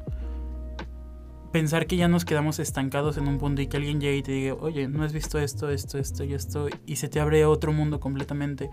Pensar 1.57 1.87
que 1.87 1.97
ya 1.97 2.07
nos 2.07 2.27
quedamos 2.27 2.59
estancados 2.59 3.17
en 3.17 3.29
un 3.29 3.39
punto 3.39 3.63
y 3.63 3.67
que 3.67 3.79
alguien 3.79 3.99
llegue 3.99 4.19
y 4.19 4.23
te 4.23 4.31
diga, 4.33 4.55
oye, 4.61 4.89
no 4.89 5.03
has 5.03 5.15
visto 5.15 5.39
esto, 5.39 5.71
esto, 5.71 5.97
esto 5.97 6.23
y 6.23 6.35
esto, 6.35 6.69
y 6.85 6.97
se 6.97 7.09
te 7.09 7.19
abre 7.19 7.47
otro 7.47 7.73
mundo 7.73 7.99
completamente. 7.99 8.69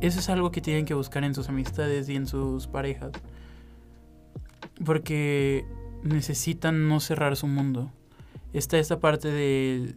Eso 0.00 0.20
es 0.20 0.28
algo 0.28 0.52
que 0.52 0.60
tienen 0.60 0.84
que 0.84 0.94
buscar 0.94 1.24
en 1.24 1.34
sus 1.34 1.48
amistades 1.48 2.08
y 2.08 2.14
en 2.14 2.28
sus 2.28 2.68
parejas. 2.68 3.10
Porque 4.84 5.66
necesitan 6.04 6.88
no 6.88 7.00
cerrar 7.00 7.34
su 7.34 7.48
mundo. 7.48 7.90
Está 8.52 8.78
esta 8.78 9.00
parte 9.00 9.32
de 9.32 9.96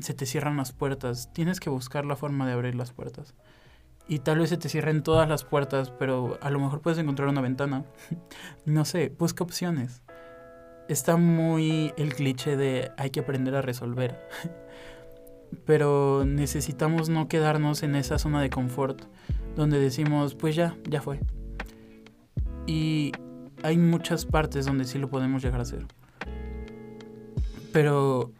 se 0.00 0.14
te 0.14 0.24
cierran 0.24 0.56
las 0.56 0.72
puertas. 0.72 1.30
Tienes 1.34 1.60
que 1.60 1.68
buscar 1.68 2.06
la 2.06 2.16
forma 2.16 2.46
de 2.46 2.54
abrir 2.54 2.74
las 2.74 2.92
puertas 2.92 3.34
y 4.08 4.20
tal 4.20 4.38
vez 4.38 4.50
se 4.50 4.56
te 4.56 4.68
cierren 4.68 5.02
todas 5.02 5.28
las 5.28 5.44
puertas, 5.44 5.90
pero 5.90 6.38
a 6.40 6.50
lo 6.50 6.60
mejor 6.60 6.80
puedes 6.80 6.98
encontrar 6.98 7.28
una 7.28 7.40
ventana. 7.40 7.84
no 8.64 8.84
sé, 8.84 9.14
busca 9.18 9.44
opciones. 9.44 10.03
Está 10.88 11.16
muy 11.16 11.92
el 11.96 12.14
cliché 12.14 12.56
de 12.56 12.90
hay 12.96 13.10
que 13.10 13.20
aprender 13.20 13.54
a 13.54 13.62
resolver. 13.62 14.18
pero 15.64 16.24
necesitamos 16.26 17.08
no 17.08 17.28
quedarnos 17.28 17.82
en 17.82 17.94
esa 17.94 18.18
zona 18.18 18.40
de 18.40 18.50
confort 18.50 19.02
donde 19.56 19.78
decimos, 19.78 20.34
pues 20.34 20.56
ya, 20.56 20.76
ya 20.88 21.00
fue. 21.00 21.20
Y 22.66 23.12
hay 23.62 23.78
muchas 23.78 24.26
partes 24.26 24.66
donde 24.66 24.84
sí 24.84 24.98
lo 24.98 25.08
podemos 25.08 25.42
llegar 25.42 25.60
a 25.60 25.62
hacer. 25.62 25.86
Pero 27.72 28.32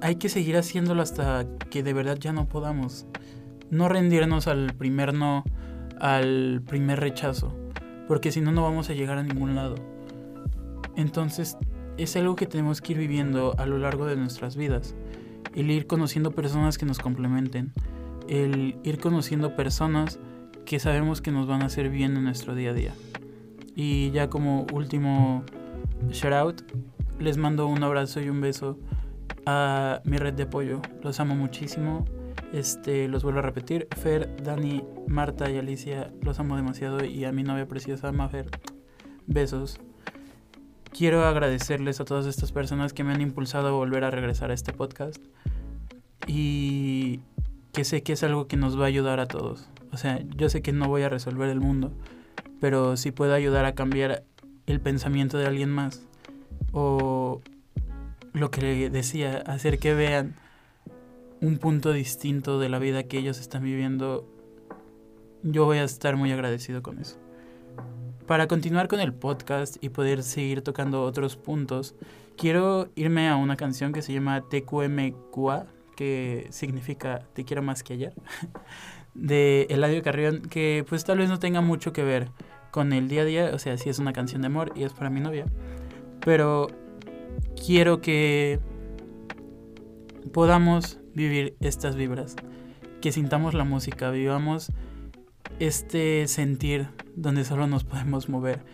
hay 0.00 0.16
que 0.16 0.28
seguir 0.28 0.56
haciéndolo 0.56 1.02
hasta 1.02 1.46
que 1.70 1.82
de 1.82 1.92
verdad 1.92 2.16
ya 2.18 2.32
no 2.32 2.48
podamos 2.48 3.06
no 3.70 3.88
rendirnos 3.88 4.48
al 4.48 4.74
primer 4.74 5.14
no, 5.14 5.44
al 5.98 6.62
primer 6.66 7.00
rechazo, 7.00 7.54
porque 8.08 8.32
si 8.32 8.40
no, 8.40 8.52
no 8.52 8.62
vamos 8.62 8.90
a 8.90 8.94
llegar 8.94 9.18
a 9.18 9.22
ningún 9.22 9.54
lado. 9.54 9.76
Entonces, 10.96 11.56
es 11.96 12.16
algo 12.16 12.36
que 12.36 12.46
tenemos 12.46 12.80
que 12.80 12.92
ir 12.92 12.98
viviendo 12.98 13.54
a 13.58 13.66
lo 13.66 13.78
largo 13.78 14.06
de 14.06 14.16
nuestras 14.16 14.56
vidas. 14.56 14.94
El 15.54 15.70
ir 15.70 15.86
conociendo 15.86 16.32
personas 16.32 16.78
que 16.78 16.86
nos 16.86 16.98
complementen. 16.98 17.72
El 18.28 18.76
ir 18.84 18.98
conociendo 18.98 19.56
personas 19.56 20.18
que 20.64 20.78
sabemos 20.78 21.20
que 21.20 21.32
nos 21.32 21.46
van 21.46 21.62
a 21.62 21.66
hacer 21.66 21.90
bien 21.90 22.16
en 22.16 22.24
nuestro 22.24 22.54
día 22.54 22.70
a 22.70 22.74
día. 22.74 22.94
Y 23.74 24.10
ya 24.10 24.28
como 24.30 24.66
último 24.72 25.44
shout 26.10 26.32
out, 26.32 26.62
les 27.18 27.36
mando 27.36 27.66
un 27.66 27.82
abrazo 27.82 28.20
y 28.20 28.28
un 28.28 28.40
beso 28.40 28.78
a 29.46 30.00
mi 30.04 30.18
red 30.18 30.34
de 30.34 30.44
apoyo. 30.44 30.80
Los 31.02 31.20
amo 31.20 31.34
muchísimo. 31.34 32.04
Este, 32.52 33.08
los 33.08 33.22
vuelvo 33.22 33.38
a 33.38 33.42
repetir, 33.42 33.88
Fer, 33.96 34.36
Dani, 34.42 34.84
Marta 35.06 35.50
y 35.50 35.56
Alicia, 35.56 36.12
los 36.20 36.38
amo 36.38 36.54
demasiado 36.56 37.02
y 37.02 37.24
a 37.24 37.32
mi 37.32 37.44
novia 37.44 37.66
preciosa, 37.66 38.12
Mafer, 38.12 38.50
besos. 39.26 39.80
Quiero 40.92 41.24
agradecerles 41.24 42.00
a 42.00 42.04
todas 42.04 42.26
estas 42.26 42.52
personas 42.52 42.92
que 42.92 43.02
me 43.04 43.12
han 43.12 43.20
impulsado 43.20 43.68
a 43.68 43.72
volver 43.72 44.04
a 44.04 44.10
regresar 44.10 44.50
a 44.50 44.54
este 44.54 44.72
podcast 44.72 45.22
y 46.26 47.20
que 47.72 47.84
sé 47.84 48.02
que 48.02 48.12
es 48.12 48.22
algo 48.22 48.46
que 48.46 48.56
nos 48.56 48.78
va 48.78 48.84
a 48.84 48.88
ayudar 48.88 49.18
a 49.18 49.26
todos. 49.26 49.68
O 49.92 49.96
sea, 49.96 50.20
yo 50.36 50.48
sé 50.48 50.62
que 50.62 50.72
no 50.72 50.88
voy 50.88 51.02
a 51.02 51.08
resolver 51.08 51.48
el 51.48 51.60
mundo, 51.60 51.92
pero 52.60 52.96
sí 52.96 53.10
puedo 53.10 53.34
ayudar 53.34 53.64
a 53.64 53.74
cambiar 53.74 54.24
el 54.66 54.80
pensamiento 54.80 55.38
de 55.38 55.46
alguien 55.46 55.70
más 55.70 56.06
o 56.72 57.40
lo 58.32 58.50
que 58.50 58.60
le 58.60 58.90
decía, 58.90 59.42
hacer 59.46 59.78
que 59.78 59.94
vean 59.94 60.34
un 61.40 61.58
punto 61.58 61.92
distinto 61.92 62.58
de 62.58 62.68
la 62.68 62.78
vida 62.78 63.02
que 63.02 63.18
ellos 63.18 63.40
están 63.40 63.64
viviendo, 63.64 64.26
yo 65.42 65.64
voy 65.64 65.78
a 65.78 65.84
estar 65.84 66.16
muy 66.16 66.32
agradecido 66.32 66.82
con 66.82 66.98
eso. 66.98 67.18
Para 68.32 68.48
continuar 68.48 68.88
con 68.88 68.98
el 69.00 69.12
podcast 69.12 69.76
y 69.84 69.90
poder 69.90 70.22
seguir 70.22 70.62
tocando 70.62 71.02
otros 71.02 71.36
puntos, 71.36 71.94
quiero 72.34 72.88
irme 72.94 73.28
a 73.28 73.36
una 73.36 73.58
canción 73.58 73.92
que 73.92 74.00
se 74.00 74.14
llama 74.14 74.48
TQMQA, 74.48 75.66
que 75.94 76.46
significa 76.48 77.26
Te 77.34 77.44
quiero 77.44 77.60
más 77.60 77.82
que 77.82 77.92
ayer, 77.92 78.14
de 79.14 79.66
Eladio 79.68 80.02
Carrión, 80.02 80.40
que 80.40 80.82
pues 80.88 81.04
tal 81.04 81.18
vez 81.18 81.28
no 81.28 81.38
tenga 81.40 81.60
mucho 81.60 81.92
que 81.92 82.04
ver 82.04 82.30
con 82.70 82.94
el 82.94 83.06
día 83.06 83.20
a 83.20 83.24
día, 83.26 83.50
o 83.52 83.58
sea, 83.58 83.76
sí 83.76 83.90
es 83.90 83.98
una 83.98 84.14
canción 84.14 84.40
de 84.40 84.46
amor 84.46 84.72
y 84.74 84.84
es 84.84 84.94
para 84.94 85.10
mi 85.10 85.20
novia, 85.20 85.44
pero 86.24 86.68
quiero 87.66 88.00
que 88.00 88.60
podamos 90.32 91.00
vivir 91.12 91.54
estas 91.60 91.96
vibras, 91.96 92.36
que 93.02 93.12
sintamos 93.12 93.52
la 93.52 93.64
música, 93.64 94.10
vivamos 94.10 94.72
este 95.58 96.26
sentir 96.28 96.88
donde 97.16 97.44
solo 97.44 97.66
nos 97.66 97.84
podemos 97.84 98.28
mover 98.28 98.64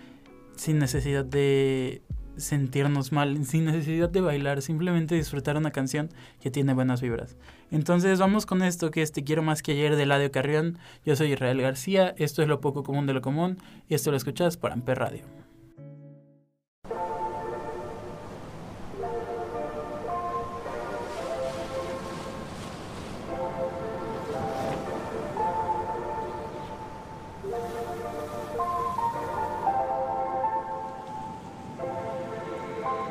sin 0.56 0.78
necesidad 0.78 1.24
de 1.24 2.02
sentirnos 2.36 3.12
mal, 3.12 3.44
sin 3.44 3.64
necesidad 3.64 4.08
de 4.08 4.20
bailar, 4.20 4.62
simplemente 4.62 5.14
disfrutar 5.14 5.56
una 5.56 5.70
canción 5.70 6.08
que 6.40 6.50
tiene 6.50 6.72
buenas 6.72 7.00
vibras. 7.00 7.36
Entonces 7.70 8.18
vamos 8.18 8.46
con 8.46 8.62
esto 8.62 8.90
que 8.90 9.02
es 9.02 9.12
Te 9.12 9.24
quiero 9.24 9.42
más 9.42 9.62
que 9.62 9.72
ayer 9.72 9.96
de 9.96 10.06
Ladio 10.06 10.30
Carrión. 10.30 10.78
Yo 11.04 11.16
soy 11.16 11.32
Israel 11.32 11.60
García, 11.60 12.14
esto 12.16 12.42
es 12.42 12.48
lo 12.48 12.60
poco 12.60 12.82
común 12.82 13.06
de 13.06 13.14
lo 13.14 13.20
común 13.20 13.58
y 13.88 13.94
esto 13.94 14.10
lo 14.10 14.16
escuchas 14.16 14.56
por 14.56 14.72
Amper 14.72 14.98
Radio. 14.98 15.37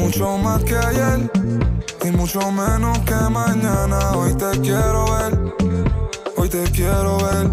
Mucho 0.00 0.38
más 0.38 0.64
que 0.64 0.76
ayer 0.76 1.30
y 2.02 2.10
mucho 2.10 2.40
menos 2.50 2.98
que 3.00 3.14
mañana. 3.30 3.98
Hoy 4.16 4.34
te 4.34 4.50
quiero 4.60 5.04
ver, 5.12 5.54
hoy 6.36 6.48
te 6.48 6.62
quiero 6.72 7.18
ver. 7.18 7.50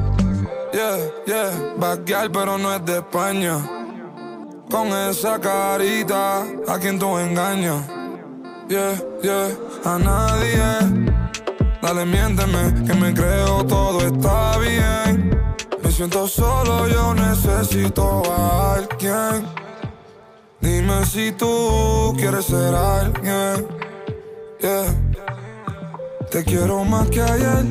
Yeah, 0.72 0.98
yeah, 1.26 1.74
backyard 1.78 2.32
pero 2.32 2.58
no 2.58 2.74
es 2.74 2.86
de 2.86 3.00
España. 3.00 3.58
Con 4.72 4.88
esa 4.88 5.40
carita, 5.40 6.46
a 6.68 6.80
quien 6.80 6.98
tú 6.98 7.18
engañas. 7.18 7.86
Yeah, 8.70 8.96
yeah, 9.22 9.50
a 9.84 10.00
nadie. 10.00 11.12
Dale, 11.82 12.06
miénteme, 12.06 12.86
que 12.86 12.94
me 12.94 13.14
creo 13.14 13.66
todo 13.66 14.00
está 14.00 14.58
bien. 14.58 15.38
Me 15.84 15.92
siento 15.92 16.26
solo, 16.30 16.88
yo 16.88 17.14
necesito 17.14 18.24
a 18.32 18.76
alguien. 18.76 19.67
Dime 20.62 21.06
si 21.06 21.32
tú 21.32 22.14
quieres 22.18 22.46
ser 22.46 22.74
alguien. 22.74 23.68
Yeah. 24.60 24.86
Te 26.32 26.44
quiero 26.44 26.84
más 26.84 27.10
que 27.10 27.22
ayer. 27.22 27.66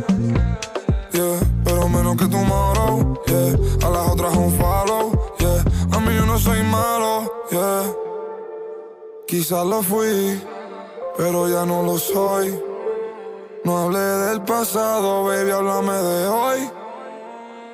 Yeah. 1.13 1.41
Pero 1.65 1.89
menos 1.89 2.17
que 2.17 2.27
tomorrow. 2.27 3.21
Yeah. 3.27 3.87
A 3.87 3.91
las 3.91 4.11
otras 4.11 4.37
un 4.37 4.53
follow. 4.53 5.35
Yeah. 5.39 5.65
A 5.93 6.01
mí 6.01 6.15
yo 6.15 6.27
no 6.27 6.39
soy 6.39 6.63
malo. 6.63 7.31
Yeah. 7.51 7.83
Quizás 9.27 9.67
lo 9.67 9.83
fui, 9.83 10.41
pero 11.17 11.49
ya 11.49 11.67
no 11.67 11.83
lo 11.83 11.99
soy. 11.99 12.57
No 13.65 13.79
hablé 13.79 13.99
del 13.99 14.43
pasado, 14.43 15.25
baby, 15.25 15.51
háblame 15.51 15.95
de 15.95 16.29
hoy. 16.29 16.71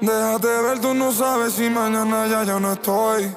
Déjate 0.01 0.46
ver, 0.46 0.81
tú 0.81 0.94
no 0.94 1.12
sabes 1.12 1.53
si 1.53 1.68
mañana 1.68 2.27
ya 2.27 2.44
yo 2.44 2.59
no 2.59 2.72
estoy. 2.72 3.37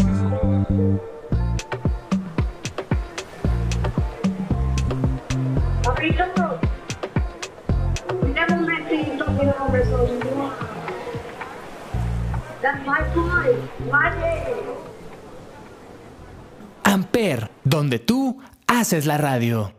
Amper, 16.83 17.51
donde 17.63 17.99
tú 17.99 18.41
haces 18.67 19.05
la 19.05 19.17
radio. 19.17 19.73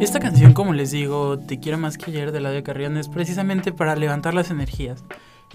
Esta 0.00 0.20
canción, 0.20 0.52
como 0.52 0.72
les 0.72 0.90
digo, 0.90 1.38
Te 1.38 1.58
quiero 1.58 1.78
más 1.78 1.98
que 1.98 2.10
ayer 2.10 2.30
de 2.30 2.40
Ladio 2.40 2.62
Carrión 2.62 2.96
es 2.96 3.08
precisamente 3.08 3.72
para 3.72 3.96
levantar 3.96 4.34
las 4.34 4.50
energías. 4.50 5.04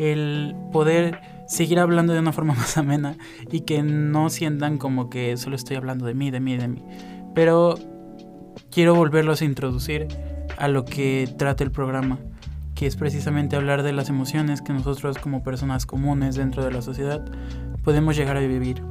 El 0.02 0.56
poder 0.74 1.22
seguir 1.48 1.78
hablando 1.78 2.14
de 2.14 2.20
una 2.20 2.34
forma 2.34 2.54
más 2.56 2.76
amena 2.76 3.18
y 3.52 3.62
que 3.62 3.84
no 3.84 4.32
sientan 4.32 4.80
como 4.80 5.12
que 5.12 5.38
solo 5.38 5.56
estoy 5.56 5.78
hablando 5.78 6.08
de 6.08 6.16
mí, 6.16 6.32
de 6.32 6.40
mí, 6.40 6.58
de 6.58 6.68
mí. 6.68 6.84
Pero 7.36 7.76
quiero 8.72 8.96
volverlos 8.96 9.44
a 9.44 9.46
introducir 9.46 10.08
a 10.58 10.68
lo 10.68 10.86
que 10.86 11.34
trata 11.38 11.64
el 11.64 11.72
programa, 11.72 12.20
que 12.76 12.88
es 12.88 12.96
precisamente 12.96 13.56
hablar 13.56 13.84
de 13.84 13.94
las 13.94 14.10
emociones 14.10 14.62
que 14.62 14.74
nosotros 14.74 15.18
como 15.18 15.44
personas 15.44 15.86
comunes 15.86 16.36
dentro 16.36 16.64
de 16.64 16.72
la 16.72 16.82
sociedad 16.82 17.24
podemos 17.84 18.16
llegar 18.16 18.38
a 18.38 18.42
vivir. 18.42 18.82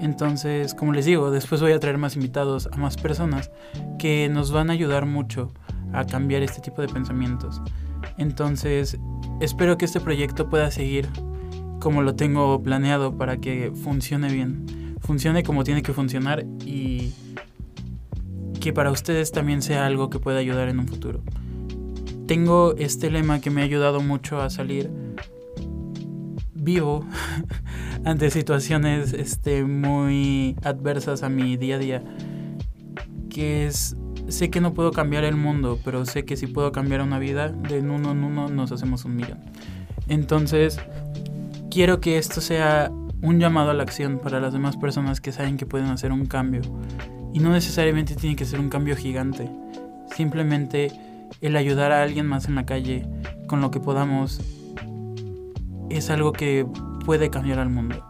Entonces, 0.00 0.74
como 0.74 0.92
les 0.92 1.04
digo, 1.04 1.30
después 1.30 1.60
voy 1.60 1.72
a 1.72 1.78
traer 1.78 1.98
más 1.98 2.16
invitados 2.16 2.68
a 2.72 2.76
más 2.76 2.96
personas 2.96 3.50
que 3.98 4.28
nos 4.28 4.50
van 4.50 4.70
a 4.70 4.72
ayudar 4.72 5.06
mucho 5.06 5.52
a 5.92 6.04
cambiar 6.04 6.42
este 6.42 6.60
tipo 6.60 6.82
de 6.82 6.88
pensamientos. 6.88 7.60
Entonces, 8.18 8.98
espero 9.40 9.78
que 9.78 9.84
este 9.84 10.00
proyecto 10.00 10.48
pueda 10.48 10.70
seguir 10.70 11.08
como 11.78 12.02
lo 12.02 12.14
tengo 12.14 12.62
planeado 12.62 13.16
para 13.16 13.36
que 13.38 13.72
funcione 13.74 14.32
bien. 14.32 14.96
Funcione 15.00 15.42
como 15.42 15.64
tiene 15.64 15.82
que 15.82 15.92
funcionar 15.92 16.44
y 16.64 17.12
que 18.62 18.72
para 18.72 18.92
ustedes 18.92 19.32
también 19.32 19.60
sea 19.60 19.86
algo 19.86 20.08
que 20.08 20.20
pueda 20.20 20.38
ayudar 20.38 20.68
en 20.68 20.78
un 20.78 20.86
futuro. 20.86 21.20
Tengo 22.28 22.76
este 22.78 23.10
lema 23.10 23.40
que 23.40 23.50
me 23.50 23.60
ha 23.60 23.64
ayudado 23.64 24.00
mucho 24.00 24.40
a 24.40 24.50
salir 24.50 24.88
vivo 26.54 27.04
ante 28.04 28.30
situaciones 28.30 29.14
este, 29.14 29.64
muy 29.64 30.54
adversas 30.62 31.24
a 31.24 31.28
mi 31.28 31.56
día 31.56 31.74
a 31.74 31.78
día. 31.78 32.04
Que 33.28 33.66
es, 33.66 33.96
sé 34.28 34.48
que 34.48 34.60
no 34.60 34.74
puedo 34.74 34.92
cambiar 34.92 35.24
el 35.24 35.34
mundo, 35.34 35.80
pero 35.84 36.06
sé 36.06 36.24
que 36.24 36.36
si 36.36 36.46
puedo 36.46 36.70
cambiar 36.70 37.02
una 37.02 37.18
vida, 37.18 37.48
de 37.48 37.80
uno 37.80 38.12
en 38.12 38.22
uno 38.22 38.48
nos 38.48 38.70
hacemos 38.70 39.04
un 39.04 39.16
millón. 39.16 39.40
Entonces, 40.06 40.78
quiero 41.68 42.00
que 42.00 42.16
esto 42.16 42.40
sea 42.40 42.92
un 43.22 43.40
llamado 43.40 43.72
a 43.72 43.74
la 43.74 43.82
acción 43.82 44.20
para 44.20 44.38
las 44.38 44.52
demás 44.52 44.76
personas 44.76 45.20
que 45.20 45.32
saben 45.32 45.56
que 45.56 45.66
pueden 45.66 45.88
hacer 45.88 46.12
un 46.12 46.26
cambio. 46.26 46.62
Y 47.32 47.38
no 47.38 47.50
necesariamente 47.50 48.14
tiene 48.14 48.36
que 48.36 48.44
ser 48.44 48.60
un 48.60 48.68
cambio 48.68 48.96
gigante. 48.96 49.50
Simplemente 50.14 50.92
el 51.40 51.56
ayudar 51.56 51.92
a 51.92 52.02
alguien 52.02 52.26
más 52.26 52.46
en 52.46 52.54
la 52.54 52.66
calle 52.66 53.06
con 53.46 53.60
lo 53.60 53.70
que 53.70 53.80
podamos 53.80 54.40
es 55.90 56.10
algo 56.10 56.32
que 56.32 56.66
puede 57.04 57.30
cambiar 57.30 57.58
al 57.58 57.68
mundo. 57.68 58.04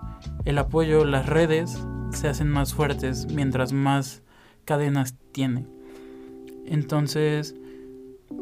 El 0.44 0.58
apoyo, 0.58 1.04
las 1.04 1.26
redes 1.26 1.78
se 2.12 2.28
hacen 2.28 2.48
más 2.48 2.74
fuertes 2.74 3.26
mientras 3.32 3.72
más 3.72 4.22
cadenas 4.64 5.16
tiene. 5.32 5.66
Entonces, 6.66 7.56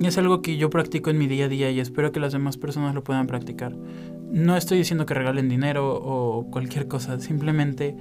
es 0.00 0.18
algo 0.18 0.42
que 0.42 0.56
yo 0.56 0.70
practico 0.70 1.10
en 1.10 1.18
mi 1.18 1.26
día 1.26 1.46
a 1.46 1.48
día 1.48 1.70
y 1.70 1.80
espero 1.80 2.12
que 2.12 2.20
las 2.20 2.32
demás 2.32 2.56
personas 2.56 2.94
lo 2.94 3.04
puedan 3.04 3.26
practicar. 3.26 3.74
No 4.30 4.56
estoy 4.56 4.78
diciendo 4.78 5.06
que 5.06 5.14
regalen 5.14 5.48
dinero 5.48 5.94
o 5.94 6.50
cualquier 6.50 6.88
cosa, 6.88 7.18
simplemente 7.20 7.96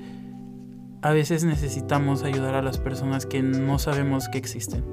a 1.01 1.11
veces 1.11 1.43
necesitamos 1.43 2.23
ayudar 2.23 2.55
a 2.55 2.61
las 2.61 2.77
personas 2.77 3.25
que 3.25 3.41
no 3.41 3.79
sabemos 3.79 4.27
que 4.29 4.37
existen. 4.37 4.83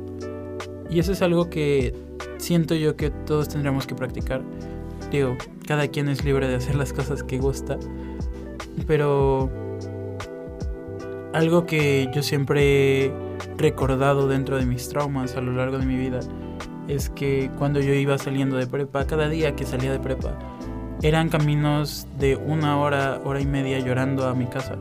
Y 0.88 1.00
eso 1.00 1.12
es 1.12 1.22
algo 1.22 1.50
que 1.50 1.94
siento 2.38 2.74
yo 2.74 2.96
que 2.96 3.10
todos 3.10 3.48
tendríamos 3.48 3.86
que 3.86 3.94
practicar. 3.94 4.42
Digo, 5.10 5.36
cada 5.66 5.88
quien 5.88 6.08
es 6.08 6.24
libre 6.24 6.48
de 6.48 6.56
hacer 6.56 6.76
las 6.76 6.92
cosas 6.92 7.22
que 7.22 7.38
gusta, 7.38 7.78
pero 8.86 9.50
algo 11.32 11.66
que 11.66 12.08
yo 12.14 12.22
siempre 12.22 13.06
he 13.06 13.12
recordado 13.56 14.28
dentro 14.28 14.56
de 14.56 14.66
mis 14.66 14.88
traumas 14.88 15.36
a 15.36 15.40
lo 15.40 15.52
largo 15.52 15.78
de 15.78 15.86
mi 15.86 15.96
vida 15.96 16.20
es 16.88 17.10
que 17.10 17.50
cuando 17.58 17.80
yo 17.80 17.92
iba 17.94 18.16
saliendo 18.16 18.56
de 18.56 18.66
prepa, 18.66 19.06
cada 19.06 19.28
día 19.28 19.56
que 19.56 19.64
salía 19.64 19.90
de 19.90 19.98
prepa, 19.98 20.38
eran 21.02 21.28
caminos 21.28 22.06
de 22.18 22.36
una 22.36 22.78
hora, 22.78 23.20
hora 23.24 23.40
y 23.40 23.46
media 23.46 23.80
llorando 23.80 24.26
a 24.28 24.34
mi 24.34 24.46
casa. 24.46 24.76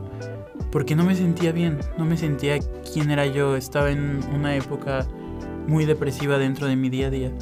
Porque 0.70 0.94
no 0.96 1.04
me 1.04 1.14
sentía 1.14 1.52
bien, 1.52 1.78
no 1.98 2.04
me 2.04 2.16
sentía 2.16 2.58
quién 2.92 3.10
era 3.10 3.26
yo. 3.26 3.56
Estaba 3.56 3.90
en 3.90 4.20
una 4.34 4.54
época 4.56 5.06
muy 5.66 5.84
depresiva 5.84 6.38
dentro 6.38 6.66
de 6.66 6.76
mi 6.76 6.90
día 6.90 7.06
a 7.08 7.10
día. 7.10 7.32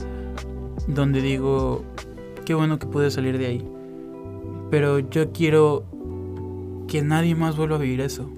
Donde 0.87 1.21
digo, 1.21 1.85
qué 2.45 2.55
bueno 2.55 2.79
que 2.79 2.87
pude 2.87 3.11
salir 3.11 3.39
de 3.39 3.47
ahí. 3.47 3.69
Pero 4.71 4.99
yo 4.99 5.33
quiero 5.33 5.85
que 6.89 7.03
nadie 7.03 7.35
más 7.35 7.57
vuelva 7.57 7.77
a 7.77 7.81
vivir 7.81 8.01
eso. 8.01 8.31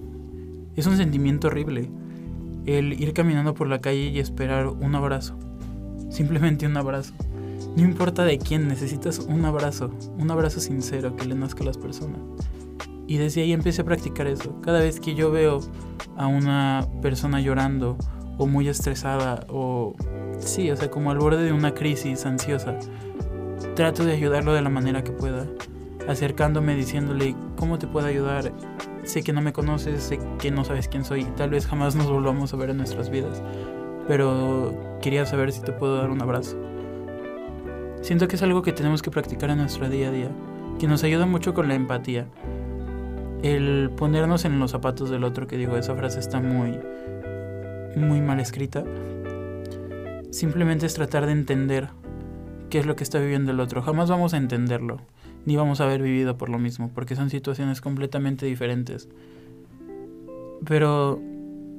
Es 0.77 0.87
un 0.87 0.97
sentimiento 0.97 1.49
horrible. 1.49 1.91
El 2.67 3.01
ir 3.01 3.13
caminando 3.13 3.55
por 3.55 3.69
la 3.69 3.81
calle 3.81 4.09
y 4.09 4.19
esperar 4.19 4.67
un 4.69 4.95
abrazo. 4.95 5.37
Simplemente 6.11 6.67
un 6.67 6.77
abrazo. 6.77 7.15
No 7.77 7.83
importa 7.83 8.25
de 8.25 8.39
quién, 8.39 8.69
necesitas 8.69 9.19
un 9.19 9.45
abrazo. 9.45 9.91
Un 10.19 10.31
abrazo 10.31 10.61
sincero 10.61 11.15
que 11.17 11.27
le 11.27 11.35
nazca 11.35 11.63
a 11.63 11.67
las 11.67 11.79
personas. 11.79 12.21
Y 13.07 13.19
desde 13.19 13.43
ahí 13.43 13.53
empecé 13.53 13.83
a 13.83 13.85
practicar 13.85 14.27
eso. 14.27 14.61
Cada 14.63 14.81
vez 14.81 15.01
que 15.01 15.15
yo 15.15 15.31
veo 15.31 15.61
a 16.17 16.27
una 16.27 16.87
persona 17.03 17.41
llorando 17.41 17.97
o 18.39 18.47
muy 18.47 18.69
estresada 18.69 19.47
o 19.49 19.95
sí, 20.39 20.71
o 20.71 20.77
sea, 20.77 20.91
como 20.91 21.11
al 21.11 21.19
borde 21.19 21.45
de 21.45 21.53
una 21.53 21.73
crisis 21.73 22.27
ansiosa, 22.27 22.79
trato 23.75 24.05
de 24.05 24.13
ayudarlo 24.13 24.53
de 24.53 24.63
la 24.63 24.71
manera 24.71 25.05
que 25.05 25.13
pueda, 25.13 25.47
acercándome 26.09 26.75
diciéndole 26.75 27.35
cómo 27.57 27.79
te 27.79 27.87
puedo 27.87 28.07
ayudar. 28.07 28.53
Sé 29.05 29.23
que 29.23 29.33
no 29.33 29.41
me 29.41 29.53
conoces, 29.53 30.03
sé 30.03 30.19
que 30.39 30.51
no 30.51 30.65
sabes 30.65 30.89
quién 30.89 31.05
soy, 31.05 31.25
tal 31.37 31.51
vez 31.51 31.67
jamás 31.67 31.95
nos 31.95 32.11
volvamos 32.11 32.53
a 32.53 32.57
ver 32.57 32.71
en 32.71 32.79
nuestras 32.79 33.09
vidas, 33.09 33.41
pero 34.09 34.75
quería 35.01 35.25
saber 35.27 35.53
si 35.53 35.61
te 35.61 35.73
puedo 35.73 35.97
dar 35.97 36.11
un 36.11 36.21
abrazo. 36.21 36.57
Siento 38.03 38.27
que 38.27 38.35
es 38.35 38.43
algo 38.43 38.63
que 38.63 38.73
tenemos 38.73 39.03
que 39.03 39.13
practicar 39.13 39.51
en 39.51 39.59
nuestro 39.59 39.89
día 39.89 40.09
a 40.09 40.11
día, 40.11 40.31
que 40.81 40.89
nos 40.89 41.05
ayuda 41.05 41.25
mucho 41.25 41.55
con 41.55 41.69
la 41.69 41.75
empatía 41.75 42.27
el 43.55 43.91
ponernos 43.97 44.45
en 44.45 44.59
los 44.59 44.73
zapatos 44.73 45.11
del 45.11 45.25
otro, 45.25 45.47
que 45.47 45.57
digo, 45.57 45.77
esa 45.77 45.95
frase 45.95 46.19
está 46.19 46.41
muy, 46.41 46.79
muy 47.97 48.21
mal 48.21 48.41
escrita. 48.41 48.85
Simplemente 50.31 50.87
es 50.87 50.95
tratar 50.95 51.27
de 51.27 51.33
entender 51.33 51.89
qué 52.71 52.79
es 52.79 52.87
lo 52.87 52.97
que 52.97 53.05
está 53.05 53.19
viviendo 53.19 53.53
el 53.53 53.61
otro. 53.61 53.83
Jamás 53.83 54.11
vamos 54.11 54.35
a 54.35 54.37
entenderlo, 54.37 55.01
ni 55.45 55.57
vamos 55.57 55.81
a 55.81 55.85
haber 55.85 56.03
vivido 56.03 56.37
por 56.37 56.49
lo 56.49 56.59
mismo, 56.59 56.91
porque 56.93 57.15
son 57.15 57.31
situaciones 57.31 57.81
completamente 57.81 58.47
diferentes. 58.47 59.09
Pero 60.65 61.21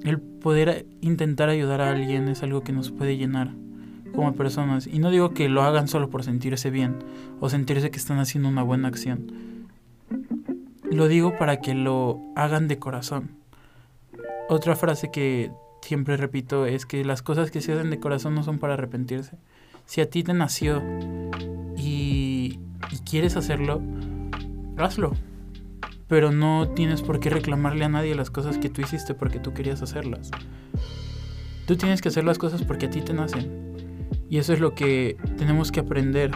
el 0.03 0.19
poder 0.19 0.86
intentar 1.01 1.49
ayudar 1.49 1.82
a 1.82 1.91
alguien 1.91 2.30
es 2.30 2.43
algo 2.43 2.62
que 2.62 2.71
nos 2.71 2.91
puede 2.91 3.17
llenar 3.17 3.51
como 4.15 4.34
personas. 4.36 4.88
Y 4.88 4.99
no 4.99 5.12
digo 5.12 5.34
que 5.34 5.49
lo 5.49 5.63
hagan 5.63 5.89
solo 5.89 6.10
por 6.10 6.23
sentirse 6.23 6.69
bien 6.69 6.95
o 7.41 7.49
sentirse 7.49 7.91
que 7.91 7.97
están 7.97 8.19
haciendo 8.19 8.47
una 8.47 8.63
buena 8.63 8.88
acción 8.88 9.57
lo 10.97 11.07
digo 11.07 11.36
para 11.38 11.62
que 11.62 11.75
lo 11.75 12.19
hagan 12.36 12.67
de 12.67 12.79
corazón. 12.79 13.38
Otra 14.49 14.75
frase 14.75 15.12
que 15.12 15.51
siempre 15.83 16.17
repito 16.17 16.65
es 16.65 16.88
que 16.88 17.05
las 17.05 17.21
cosas 17.21 17.51
que 17.51 17.62
se 17.62 17.71
hacen 17.71 17.91
de 17.91 17.99
corazón 17.99 18.33
no 18.33 18.41
son 18.41 18.57
para 18.57 18.73
arrepentirse. 18.73 19.38
Si 19.86 20.01
a 20.01 20.10
ti 20.10 20.23
te 20.23 20.33
nació 20.33 20.81
y, 21.77 22.60
quieres 23.05 23.38
hacerlo, 23.38 23.79
hazlo. 24.77 25.13
Pero 26.07 26.31
no 26.31 26.69
tienes 26.69 27.03
por 27.03 27.19
qué 27.19 27.29
reclamarle 27.29 27.86
a 27.86 27.89
nadie 27.89 28.15
las 28.15 28.31
cosas 28.31 28.57
que 28.57 28.69
tú 28.69 28.81
hiciste 28.81 29.13
porque 29.13 29.39
tú 29.39 29.53
querías 29.53 29.83
hacerlas. 29.83 30.31
Tú 31.67 31.75
tienes 31.77 32.01
que 32.01 32.10
hacer 32.10 32.23
las 32.23 32.39
cosas 32.39 32.63
porque 32.63 32.88
a 32.88 32.89
ti 32.89 33.01
te 33.01 33.13
nacen. 33.13 34.07
Y 34.31 34.39
eso 34.39 34.51
es 34.51 34.60
lo 34.60 34.73
que 34.73 35.15
tenemos 35.38 35.71
que 35.71 35.81
aprender 35.81 36.31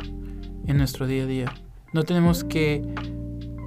en 0.67 0.77
nuestro 0.77 1.07
día 1.07 1.23
a 1.23 1.25
día. 1.25 1.53
No 1.93 2.03
tenemos 2.03 2.43
que 2.43 2.83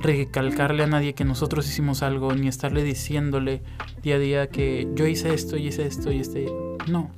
recalcarle 0.04 0.82
a 0.82 0.86
nadie 0.86 1.14
que 1.14 1.24
nosotros 1.24 1.66
hicimos 1.66 2.02
algo, 2.02 2.34
ni 2.34 2.46
estarle 2.46 2.84
diciéndole 2.84 3.62
día 4.02 4.16
a 4.16 4.18
día 4.18 4.48
que 4.48 4.86
yo 4.94 5.06
hice 5.06 5.32
esto 5.32 5.56
y 5.56 5.68
hice 5.68 5.86
esto 5.86 6.12
y 6.12 6.20
este. 6.20 6.46
No. 6.88 7.10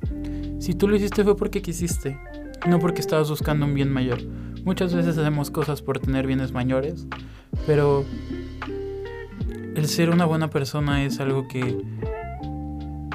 Si 0.60 0.72
tú 0.74 0.88
lo 0.88 0.96
hiciste 0.96 1.24
fue 1.24 1.36
porque 1.36 1.62
quisiste, 1.62 2.18
no 2.66 2.78
porque 2.78 3.00
estabas 3.00 3.28
buscando 3.28 3.66
un 3.66 3.74
bien 3.74 3.90
mayor. 3.90 4.22
Muchas 4.64 4.94
veces 4.94 5.18
hacemos 5.18 5.50
cosas 5.50 5.82
por 5.82 5.98
tener 5.98 6.26
bienes 6.26 6.52
mayores, 6.52 7.06
pero 7.66 8.04
el 9.74 9.86
ser 9.88 10.10
una 10.10 10.24
buena 10.24 10.48
persona 10.48 11.04
es 11.04 11.20
algo 11.20 11.48
que 11.48 11.76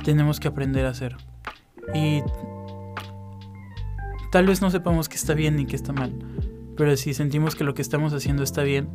tenemos 0.04 0.40
que 0.40 0.50
aprender 0.50 0.86
a 0.86 0.90
hacer. 0.90 1.16
Y 1.94 2.22
tal 4.32 4.48
vez 4.48 4.62
no 4.62 4.70
sepamos 4.70 5.08
que 5.08 5.16
está 5.16 5.34
bien 5.34 5.56
ni 5.56 5.66
que 5.66 5.76
está 5.76 5.94
mal, 5.94 6.14
pero 6.76 6.96
si 6.98 7.14
sentimos 7.14 7.56
que 7.56 7.64
lo 7.64 7.74
que 7.74 7.82
estamos 7.82 8.14
haciendo 8.14 8.44
está 8.44 8.64
bien, 8.64 8.90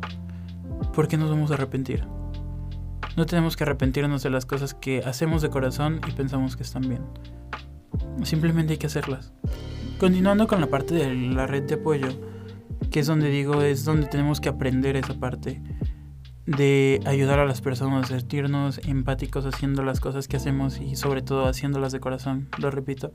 ¿por 0.97 1.07
qué 1.07 1.15
nos 1.15 1.29
vamos 1.29 1.51
a 1.51 1.53
arrepentir? 1.53 2.05
No 3.15 3.27
tenemos 3.27 3.55
que 3.55 3.63
arrepentirnos 3.63 4.23
de 4.23 4.31
las 4.31 4.47
cosas 4.47 4.73
que 4.73 5.03
hacemos 5.05 5.43
de 5.43 5.51
corazón 5.51 6.01
y 6.07 6.11
pensamos 6.13 6.55
que 6.55 6.63
están 6.63 6.89
bien. 6.89 7.03
Simplemente 8.23 8.73
hay 8.73 8.79
que 8.79 8.87
hacerlas. 8.87 9.31
Continuando 9.99 10.47
con 10.47 10.59
la 10.59 10.65
parte 10.65 10.95
de 10.95 11.13
la 11.13 11.45
red 11.45 11.61
de 11.65 11.75
apoyo, 11.75 12.07
que 12.89 13.01
es 13.01 13.05
donde 13.05 13.29
digo, 13.29 13.61
es 13.61 13.85
donde 13.85 14.07
tenemos 14.07 14.41
que 14.41 14.49
aprender 14.49 14.95
esa 14.95 15.13
parte 15.19 15.61
de 16.47 16.99
ayudar 17.05 17.37
a 17.37 17.45
las 17.45 17.61
personas, 17.61 18.11
a 18.11 18.19
sentirnos 18.19 18.79
empáticos 18.87 19.45
haciendo 19.45 19.83
las 19.83 19.99
cosas 19.99 20.27
que 20.27 20.37
hacemos 20.37 20.81
y 20.81 20.95
sobre 20.95 21.21
todo 21.21 21.45
haciéndolas 21.45 21.91
de 21.91 21.99
corazón, 21.99 22.49
lo 22.57 22.71
repito. 22.71 23.13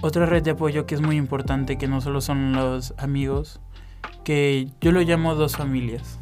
Otra 0.00 0.24
red 0.24 0.42
de 0.44 0.52
apoyo 0.52 0.86
que 0.86 0.94
es 0.94 1.02
muy 1.02 1.16
importante, 1.16 1.76
que 1.76 1.88
no 1.88 2.00
solo 2.00 2.22
son 2.22 2.54
los 2.54 2.94
amigos, 2.96 3.60
que 4.24 4.70
yo 4.80 4.92
lo 4.92 5.02
llamo 5.02 5.34
dos 5.34 5.54
familias 5.54 6.18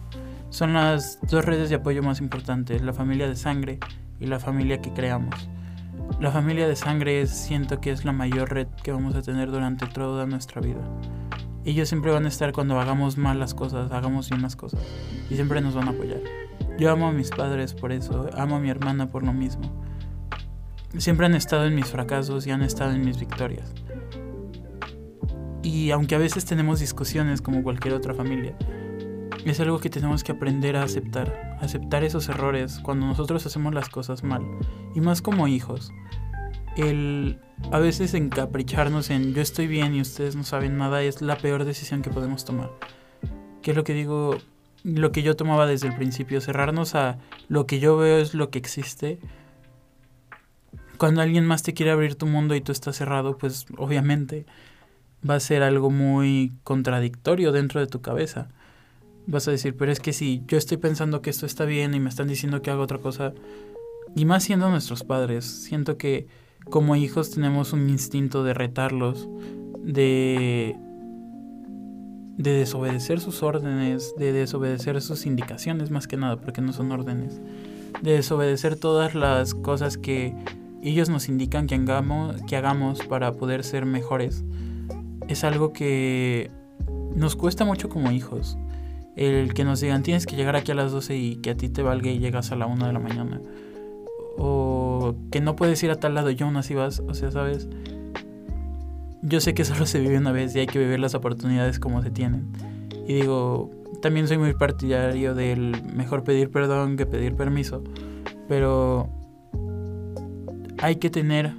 son 0.56 0.72
las 0.72 1.18
dos 1.20 1.44
redes 1.44 1.68
de 1.68 1.74
apoyo 1.74 2.02
más 2.02 2.18
importantes, 2.18 2.80
la 2.80 2.94
familia 2.94 3.28
de 3.28 3.36
sangre 3.36 3.78
y 4.18 4.24
la 4.24 4.40
familia 4.40 4.80
que 4.80 4.90
creamos. 4.90 5.50
La 6.18 6.30
familia 6.30 6.66
de 6.66 6.74
sangre 6.76 7.26
siento 7.26 7.78
que 7.78 7.90
es 7.90 8.06
la 8.06 8.12
mayor 8.12 8.54
red 8.54 8.66
que 8.82 8.90
vamos 8.90 9.14
a 9.16 9.20
tener 9.20 9.50
durante 9.50 9.84
toda 9.86 10.24
nuestra 10.24 10.62
vida. 10.62 10.80
Ellos 11.66 11.90
siempre 11.90 12.10
van 12.10 12.24
a 12.24 12.28
estar 12.28 12.52
cuando 12.52 12.80
hagamos 12.80 13.18
mal 13.18 13.38
las 13.38 13.52
cosas, 13.52 13.92
hagamos 13.92 14.30
bien 14.30 14.40
las 14.40 14.56
cosas. 14.56 14.80
Y 15.28 15.34
siempre 15.34 15.60
nos 15.60 15.74
van 15.74 15.88
a 15.88 15.90
apoyar. 15.90 16.20
Yo 16.78 16.90
amo 16.90 17.08
a 17.08 17.12
mis 17.12 17.28
padres 17.28 17.74
por 17.74 17.92
eso, 17.92 18.30
amo 18.34 18.56
a 18.56 18.58
mi 18.58 18.70
hermana 18.70 19.10
por 19.10 19.24
lo 19.24 19.34
mismo. 19.34 19.84
Siempre 20.96 21.26
han 21.26 21.34
estado 21.34 21.66
en 21.66 21.74
mis 21.74 21.88
fracasos 21.88 22.46
y 22.46 22.50
han 22.50 22.62
estado 22.62 22.92
en 22.92 23.04
mis 23.04 23.20
victorias. 23.20 23.74
Y 25.62 25.90
aunque 25.90 26.14
a 26.14 26.18
veces 26.18 26.46
tenemos 26.46 26.80
discusiones 26.80 27.42
como 27.42 27.62
cualquier 27.62 27.92
otra 27.92 28.14
familia, 28.14 28.56
es 29.44 29.60
algo 29.60 29.78
que 29.78 29.90
tenemos 29.90 30.24
que 30.24 30.32
aprender 30.32 30.76
a 30.76 30.82
aceptar, 30.82 31.56
aceptar 31.60 32.04
esos 32.04 32.28
errores 32.28 32.80
cuando 32.82 33.06
nosotros 33.06 33.46
hacemos 33.46 33.74
las 33.74 33.88
cosas 33.88 34.22
mal, 34.22 34.42
y 34.94 35.00
más 35.00 35.22
como 35.22 35.48
hijos. 35.48 35.92
El 36.76 37.38
a 37.70 37.78
veces 37.78 38.14
encapricharnos 38.14 39.10
en 39.10 39.34
yo 39.34 39.42
estoy 39.42 39.66
bien 39.66 39.94
y 39.94 40.00
ustedes 40.00 40.36
no 40.36 40.44
saben 40.44 40.76
nada 40.76 41.02
es 41.02 41.22
la 41.22 41.36
peor 41.36 41.64
decisión 41.64 42.02
que 42.02 42.10
podemos 42.10 42.44
tomar. 42.44 42.70
Que 43.62 43.70
es 43.70 43.76
lo 43.76 43.84
que 43.84 43.94
digo, 43.94 44.36
lo 44.84 45.10
que 45.10 45.22
yo 45.22 45.36
tomaba 45.36 45.66
desde 45.66 45.88
el 45.88 45.96
principio, 45.96 46.40
cerrarnos 46.40 46.94
a 46.94 47.18
lo 47.48 47.66
que 47.66 47.80
yo 47.80 47.96
veo 47.96 48.18
es 48.18 48.34
lo 48.34 48.50
que 48.50 48.58
existe. 48.58 49.18
Cuando 50.98 51.22
alguien 51.22 51.46
más 51.46 51.62
te 51.62 51.74
quiere 51.74 51.92
abrir 51.92 52.14
tu 52.14 52.26
mundo 52.26 52.54
y 52.54 52.60
tú 52.60 52.72
estás 52.72 52.96
cerrado, 52.96 53.36
pues 53.36 53.66
obviamente 53.78 54.46
va 55.28 55.34
a 55.34 55.40
ser 55.40 55.62
algo 55.62 55.90
muy 55.90 56.52
contradictorio 56.62 57.52
dentro 57.52 57.80
de 57.80 57.86
tu 57.86 58.00
cabeza 58.00 58.48
vas 59.26 59.48
a 59.48 59.50
decir, 59.50 59.76
pero 59.76 59.92
es 59.92 60.00
que 60.00 60.12
si 60.12 60.42
yo 60.46 60.58
estoy 60.58 60.76
pensando 60.76 61.22
que 61.22 61.30
esto 61.30 61.46
está 61.46 61.64
bien 61.64 61.94
y 61.94 62.00
me 62.00 62.08
están 62.08 62.28
diciendo 62.28 62.62
que 62.62 62.70
hago 62.70 62.82
otra 62.82 62.98
cosa, 62.98 63.32
y 64.14 64.24
más 64.24 64.44
siendo 64.44 64.70
nuestros 64.70 65.04
padres, 65.04 65.44
siento 65.44 65.96
que 65.96 66.26
como 66.70 66.96
hijos 66.96 67.30
tenemos 67.30 67.72
un 67.72 67.88
instinto 67.90 68.44
de 68.44 68.54
retarlos, 68.54 69.28
de 69.82 70.76
de 72.36 72.52
desobedecer 72.52 73.20
sus 73.20 73.42
órdenes, 73.42 74.14
de 74.18 74.32
desobedecer 74.32 75.00
sus 75.00 75.26
indicaciones 75.26 75.90
más 75.90 76.06
que 76.06 76.16
nada, 76.16 76.36
porque 76.36 76.60
no 76.60 76.72
son 76.72 76.92
órdenes, 76.92 77.40
de 78.02 78.12
desobedecer 78.12 78.76
todas 78.76 79.14
las 79.14 79.54
cosas 79.54 79.96
que 79.96 80.34
ellos 80.82 81.08
nos 81.08 81.28
indican 81.28 81.66
que 81.66 81.76
hagamos, 81.76 82.42
que 82.42 82.56
hagamos 82.56 83.02
para 83.06 83.32
poder 83.32 83.64
ser 83.64 83.86
mejores. 83.86 84.44
Es 85.28 85.44
algo 85.44 85.72
que 85.72 86.50
nos 87.14 87.36
cuesta 87.36 87.64
mucho 87.64 87.88
como 87.88 88.12
hijos 88.12 88.58
el 89.16 89.54
que 89.54 89.64
nos 89.64 89.80
digan 89.80 90.02
tienes 90.02 90.26
que 90.26 90.36
llegar 90.36 90.56
aquí 90.56 90.72
a 90.72 90.74
las 90.74 90.92
12 90.92 91.16
y 91.16 91.36
que 91.36 91.50
a 91.50 91.56
ti 91.56 91.68
te 91.68 91.82
valga 91.82 92.10
y 92.10 92.18
llegas 92.18 92.52
a 92.52 92.56
la 92.56 92.66
1 92.66 92.86
de 92.86 92.92
la 92.92 92.98
mañana. 92.98 93.40
O 94.38 95.14
que 95.30 95.40
no 95.40 95.56
puedes 95.56 95.82
ir 95.82 95.90
a 95.90 95.96
tal 95.96 96.14
lado 96.14 96.30
y 96.30 96.36
aún 96.40 96.56
así 96.56 96.74
vas, 96.74 97.00
o 97.00 97.14
sea, 97.14 97.30
¿sabes? 97.30 97.68
yo 99.28 99.40
sé 99.40 99.54
que 99.54 99.64
solo 99.64 99.86
se 99.86 99.98
vive 99.98 100.18
una 100.18 100.30
vez 100.30 100.54
y 100.54 100.60
hay 100.60 100.66
que 100.66 100.78
vivir 100.78 101.00
las 101.00 101.14
oportunidades 101.14 101.80
como 101.80 102.00
se 102.02 102.10
tienen. 102.10 102.46
Y 103.08 103.14
digo, 103.14 103.70
también 104.00 104.28
soy 104.28 104.38
muy 104.38 104.54
partidario 104.54 105.34
del 105.34 105.82
mejor 105.94 106.22
pedir 106.22 106.50
perdón 106.50 106.96
que 106.96 107.06
pedir 107.06 107.34
permiso, 107.34 107.82
pero 108.48 109.08
hay 110.78 110.96
que 110.96 111.10
tener 111.10 111.54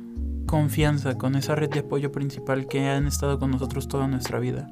confianza 0.45 1.17
con 1.17 1.35
esa 1.35 1.55
red 1.55 1.69
de 1.69 1.79
apoyo 1.79 2.11
principal 2.11 2.67
que 2.67 2.87
han 2.87 3.05
estado 3.05 3.37
con 3.37 3.51
nosotros 3.51 3.89
toda 3.89 4.07
nuestra 4.07 4.39
vida. 4.39 4.69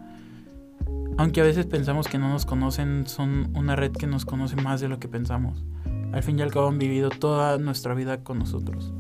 Aunque 1.18 1.40
a 1.40 1.46
veces 1.46 1.66
pensamos 1.66 2.08
que 2.08 2.18
no 2.18 2.30
nos 2.30 2.46
conocen, 2.46 3.08
son 3.08 3.52
una 3.56 3.78
red 3.78 3.94
que 3.94 4.06
nos 4.06 4.26
conoce 4.26 4.58
más 4.58 4.82
de 4.82 4.90
lo 4.90 5.00
que 5.00 5.08
pensamos. 5.08 5.64
Al 6.12 6.24
fin 6.24 6.38
y 6.40 6.42
al 6.42 6.52
cabo 6.52 6.68
han 6.68 6.78
vivido 6.78 7.10
toda 7.10 7.58
nuestra 7.58 7.94
vida 7.94 8.24
con 8.24 8.40
nosotros. 8.40 8.94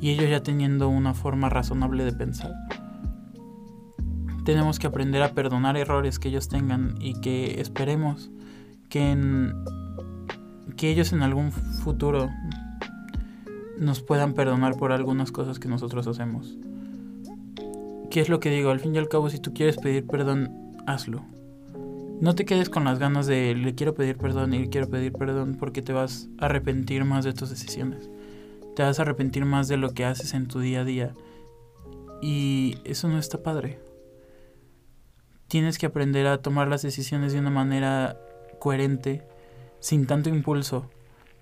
Y 0.00 0.10
ellos 0.10 0.28
ya 0.28 0.42
teniendo 0.42 0.88
una 0.88 1.14
forma 1.14 1.48
razonable 1.48 2.04
de 2.04 2.12
pensar. 2.12 2.52
Tenemos 4.44 4.80
que 4.80 4.88
aprender 4.88 5.22
a 5.22 5.32
perdonar 5.32 5.76
errores 5.76 6.18
que 6.18 6.28
ellos 6.28 6.48
tengan 6.48 6.96
y 7.00 7.20
que 7.20 7.60
esperemos 7.60 8.30
que, 8.88 9.12
en, 9.12 9.54
que 10.76 10.90
ellos 10.90 11.12
en 11.12 11.22
algún 11.22 11.52
futuro 11.52 12.30
nos 13.78 14.02
puedan 14.02 14.34
perdonar 14.34 14.76
por 14.76 14.90
algunas 14.90 15.30
cosas 15.30 15.60
que 15.60 15.68
nosotros 15.68 16.06
hacemos. 16.08 16.56
¿Qué 18.10 18.20
es 18.20 18.28
lo 18.28 18.40
que 18.40 18.50
digo? 18.50 18.70
Al 18.70 18.80
fin 18.80 18.94
y 18.94 18.98
al 18.98 19.08
cabo, 19.08 19.30
si 19.30 19.38
tú 19.38 19.54
quieres 19.54 19.76
pedir 19.76 20.04
perdón, 20.06 20.50
hazlo. 20.86 21.22
No 22.20 22.34
te 22.34 22.44
quedes 22.44 22.68
con 22.68 22.84
las 22.84 22.98
ganas 22.98 23.26
de 23.26 23.54
le 23.54 23.74
quiero 23.74 23.94
pedir 23.94 24.18
perdón 24.18 24.52
y 24.52 24.58
le 24.58 24.68
quiero 24.68 24.90
pedir 24.90 25.10
perdón 25.14 25.56
porque 25.58 25.80
te 25.80 25.94
vas 25.94 26.28
a 26.38 26.46
arrepentir 26.46 27.06
más 27.06 27.24
de 27.24 27.32
tus 27.32 27.48
decisiones. 27.48 28.10
Te 28.76 28.82
vas 28.82 28.98
a 28.98 29.02
arrepentir 29.02 29.46
más 29.46 29.68
de 29.68 29.78
lo 29.78 29.94
que 29.94 30.04
haces 30.04 30.34
en 30.34 30.46
tu 30.46 30.60
día 30.60 30.82
a 30.82 30.84
día. 30.84 31.14
Y 32.20 32.76
eso 32.84 33.08
no 33.08 33.18
está 33.18 33.42
padre. 33.42 33.80
Tienes 35.48 35.78
que 35.78 35.86
aprender 35.86 36.26
a 36.26 36.42
tomar 36.42 36.68
las 36.68 36.82
decisiones 36.82 37.32
de 37.32 37.38
una 37.38 37.48
manera 37.48 38.18
coherente, 38.58 39.26
sin 39.78 40.06
tanto 40.06 40.28
impulso. 40.28 40.90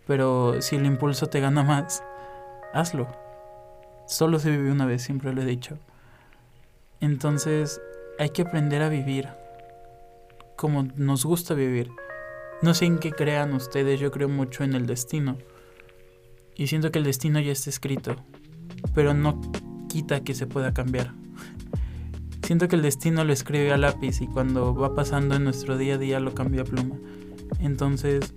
Pero 0.07 0.63
si 0.63 0.77
el 0.77 0.87
impulso 0.87 1.27
te 1.27 1.41
gana 1.41 1.65
más, 1.65 2.05
hazlo. 2.73 3.09
Solo 4.07 4.39
se 4.39 4.53
vive 4.53 4.71
una 4.71 4.87
vez, 4.87 5.03
siempre 5.03 5.35
lo 5.35 5.43
he 5.43 5.45
dicho. 5.45 5.77
Entonces 7.01 7.81
hay 8.21 8.31
que 8.31 8.43
aprender 8.43 8.81
a 8.83 8.89
vivir 8.89 9.29
como 10.59 10.83
nos 10.97 11.25
gusta 11.25 11.55
vivir. 11.55 11.91
No 12.61 12.75
sé 12.75 12.85
en 12.85 12.99
qué 12.99 13.13
crean 13.13 13.55
ustedes, 13.55 14.01
yo 14.01 14.11
creo 14.11 14.29
mucho 14.29 14.65
en 14.65 14.75
el 14.75 14.87
destino. 14.87 15.39
Y 16.57 16.67
siento 16.67 16.91
que 16.91 16.99
el 16.99 17.05
destino 17.05 17.39
ya 17.39 17.53
está 17.53 17.71
escrito, 17.71 18.17
pero 18.93 19.15
no 19.15 19.41
quita 19.89 20.21
que 20.25 20.35
se 20.35 20.47
pueda 20.47 20.75
cambiar. 20.75 21.15
Siento 22.43 22.67
que 22.69 22.77
el 22.77 22.83
destino 22.83 23.25
lo 23.25 23.33
escribe 23.33 23.73
a 23.73 23.79
lápiz 23.79 24.21
y 24.21 24.27
cuando 24.27 24.75
va 24.75 24.95
pasando 24.95 25.37
en 25.37 25.45
nuestro 25.45 25.79
día 25.79 25.95
a 25.95 25.99
día 25.99 26.19
lo 26.19 26.35
cambia 26.35 26.63
a 26.63 26.65
pluma. 26.65 26.97
Entonces, 27.61 28.35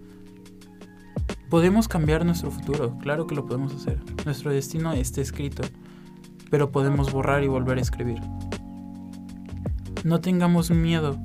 Podemos 1.51 1.89
cambiar 1.89 2.23
nuestro 2.23 2.49
futuro, 2.49 2.97
claro 3.01 3.27
que 3.27 3.35
lo 3.35 3.45
podemos 3.45 3.75
hacer. 3.75 3.99
Nuestro 4.23 4.51
destino 4.51 4.93
está 4.93 5.19
escrito, 5.19 5.63
pero 6.49 6.71
podemos 6.71 7.11
borrar 7.11 7.43
y 7.43 7.49
volver 7.49 7.77
a 7.77 7.81
escribir. 7.81 8.21
No 10.05 10.21
tengamos 10.21 10.71
miedo 10.71 11.19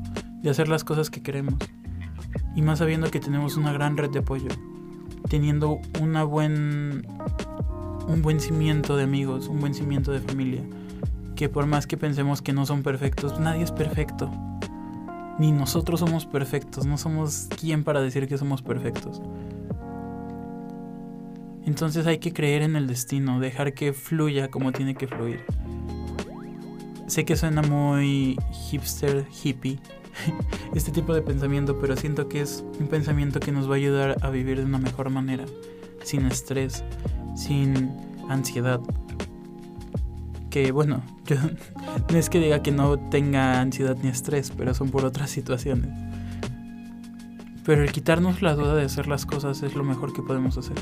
de 0.46 0.52
hacer 0.52 0.68
las 0.68 0.84
cosas 0.84 1.10
que 1.10 1.22
queremos, 1.22 1.56
y 2.54 2.62
más 2.62 2.78
sabiendo 2.78 3.10
que 3.10 3.18
tenemos 3.18 3.56
una 3.56 3.72
gran 3.72 3.96
red 3.96 4.10
de 4.10 4.20
apoyo, 4.20 4.46
teniendo 5.28 5.80
una 6.00 6.22
buen, 6.22 7.04
un 8.06 8.22
buen 8.22 8.38
cimiento 8.38 8.96
de 8.96 9.02
amigos, 9.02 9.48
un 9.48 9.58
buen 9.58 9.74
cimiento 9.74 10.12
de 10.12 10.20
familia, 10.20 10.62
que 11.34 11.48
por 11.48 11.66
más 11.66 11.88
que 11.88 11.96
pensemos 11.96 12.42
que 12.42 12.52
no 12.52 12.64
son 12.64 12.84
perfectos, 12.84 13.40
nadie 13.40 13.64
es 13.64 13.72
perfecto. 13.72 14.30
Ni 15.40 15.50
nosotros 15.50 15.98
somos 15.98 16.26
perfectos, 16.26 16.86
no 16.86 16.96
somos 16.96 17.48
quien 17.58 17.82
para 17.82 18.00
decir 18.00 18.28
que 18.28 18.38
somos 18.38 18.62
perfectos. 18.62 19.20
Entonces 21.64 22.06
hay 22.06 22.18
que 22.18 22.32
creer 22.32 22.62
en 22.62 22.76
el 22.76 22.86
destino, 22.86 23.40
dejar 23.40 23.74
que 23.74 23.92
fluya 23.92 24.48
como 24.48 24.70
tiene 24.70 24.94
que 24.94 25.08
fluir. 25.08 25.44
Sé 27.08 27.24
que 27.24 27.34
suena 27.34 27.62
muy 27.62 28.38
hipster, 28.70 29.26
hippie, 29.42 29.80
este 30.74 30.92
tipo 30.92 31.14
de 31.14 31.22
pensamiento, 31.22 31.78
pero 31.80 31.96
siento 31.96 32.28
que 32.28 32.40
es 32.40 32.64
un 32.80 32.88
pensamiento 32.88 33.40
que 33.40 33.52
nos 33.52 33.68
va 33.68 33.74
a 33.74 33.76
ayudar 33.76 34.16
a 34.22 34.30
vivir 34.30 34.58
de 34.58 34.64
una 34.64 34.78
mejor 34.78 35.10
manera, 35.10 35.44
sin 36.02 36.26
estrés, 36.26 36.84
sin 37.34 37.90
ansiedad. 38.28 38.80
Que 40.50 40.72
bueno, 40.72 41.02
yo 41.26 41.36
no 42.10 42.18
es 42.18 42.30
que 42.30 42.40
diga 42.40 42.62
que 42.62 42.72
no 42.72 42.98
tenga 43.10 43.60
ansiedad 43.60 43.96
ni 44.02 44.08
estrés, 44.08 44.52
pero 44.56 44.74
son 44.74 44.90
por 44.90 45.04
otras 45.04 45.30
situaciones. 45.30 45.90
Pero 47.64 47.82
el 47.82 47.90
quitarnos 47.90 48.42
la 48.42 48.54
duda 48.54 48.76
de 48.76 48.84
hacer 48.84 49.08
las 49.08 49.26
cosas 49.26 49.62
es 49.62 49.74
lo 49.74 49.82
mejor 49.82 50.12
que 50.12 50.22
podemos 50.22 50.56
hacer. 50.56 50.76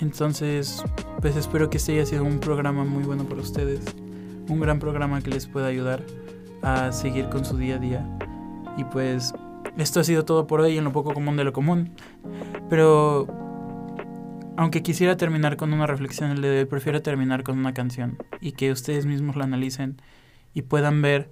Entonces, 0.00 0.82
pues 1.20 1.36
espero 1.36 1.70
que 1.70 1.76
este 1.76 1.92
haya 1.92 2.06
sido 2.06 2.24
un 2.24 2.40
programa 2.40 2.84
muy 2.84 3.04
bueno 3.04 3.24
para 3.24 3.40
ustedes. 3.40 3.80
Un 4.48 4.60
gran 4.60 4.78
programa 4.78 5.20
que 5.20 5.30
les 5.30 5.46
pueda 5.46 5.66
ayudar 5.66 6.04
a 6.62 6.92
seguir 6.92 7.28
con 7.28 7.44
su 7.44 7.56
día 7.56 7.76
a 7.76 7.78
día. 7.78 8.18
Y 8.76 8.84
pues 8.84 9.34
esto 9.76 10.00
ha 10.00 10.04
sido 10.04 10.24
todo 10.24 10.46
por 10.46 10.60
hoy 10.60 10.78
en 10.78 10.84
lo 10.84 10.92
poco 10.92 11.14
común 11.14 11.36
de 11.36 11.44
lo 11.44 11.52
común. 11.52 11.94
Pero 12.68 13.26
aunque 14.56 14.82
quisiera 14.82 15.16
terminar 15.16 15.56
con 15.56 15.72
una 15.72 15.86
reflexión 15.86 16.32
el 16.32 16.66
prefiero 16.66 17.00
terminar 17.00 17.44
con 17.44 17.58
una 17.58 17.74
canción 17.74 18.18
y 18.40 18.52
que 18.52 18.72
ustedes 18.72 19.06
mismos 19.06 19.36
la 19.36 19.44
analicen 19.44 20.02
y 20.52 20.62
puedan 20.62 21.00
ver 21.00 21.30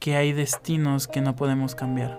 que 0.00 0.16
hay 0.16 0.32
destinos 0.32 1.06
que 1.06 1.20
no 1.20 1.36
podemos 1.36 1.74
cambiar. 1.74 2.18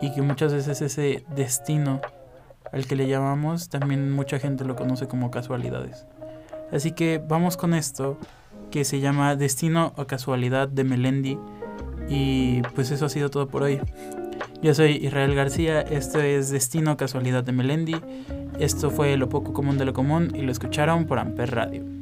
Y 0.00 0.12
que 0.12 0.22
muchas 0.22 0.52
veces 0.54 0.80
ese 0.80 1.24
destino 1.34 2.00
al 2.72 2.86
que 2.86 2.96
le 2.96 3.06
llamamos, 3.06 3.68
también 3.68 4.10
mucha 4.10 4.38
gente 4.38 4.64
lo 4.64 4.74
conoce 4.74 5.06
como 5.06 5.30
casualidades. 5.30 6.06
Así 6.72 6.92
que 6.92 7.22
vamos 7.22 7.58
con 7.58 7.74
esto 7.74 8.18
que 8.72 8.84
se 8.84 8.98
llama 8.98 9.36
Destino 9.36 9.92
o 9.96 10.06
Casualidad 10.08 10.66
de 10.66 10.82
Melendi. 10.82 11.38
Y 12.08 12.62
pues 12.74 12.90
eso 12.90 13.06
ha 13.06 13.08
sido 13.08 13.30
todo 13.30 13.46
por 13.46 13.62
hoy. 13.62 13.78
Yo 14.62 14.74
soy 14.74 14.92
Israel 14.96 15.34
García, 15.36 15.80
esto 15.82 16.20
es 16.20 16.50
Destino 16.50 16.92
o 16.92 16.96
Casualidad 16.96 17.44
de 17.44 17.52
Melendi. 17.52 17.96
Esto 18.58 18.90
fue 18.90 19.16
Lo 19.16 19.28
Poco 19.28 19.52
Común 19.52 19.78
de 19.78 19.84
lo 19.84 19.92
Común 19.92 20.32
y 20.34 20.42
lo 20.42 20.50
escucharon 20.50 21.06
por 21.06 21.18
Amper 21.20 21.54
Radio. 21.54 22.01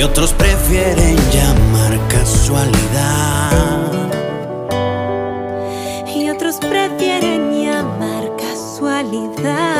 y 0.00 0.02
otros 0.02 0.32
prefieren 0.32 1.14
llamar 1.30 2.08
casualidad. 2.08 3.50
Y 6.16 6.30
otros 6.30 6.56
prefieren 6.56 7.62
llamar 7.62 8.34
casualidad. 8.38 9.76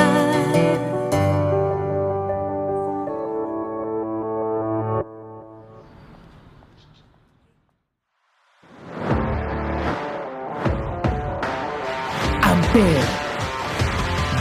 Amper, 12.42 13.00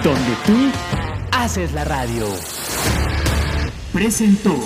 donde 0.04 0.36
tú 0.46 0.72
haces 1.32 1.72
la 1.72 1.86
radio. 1.86 2.28
Presentó. 3.94 4.60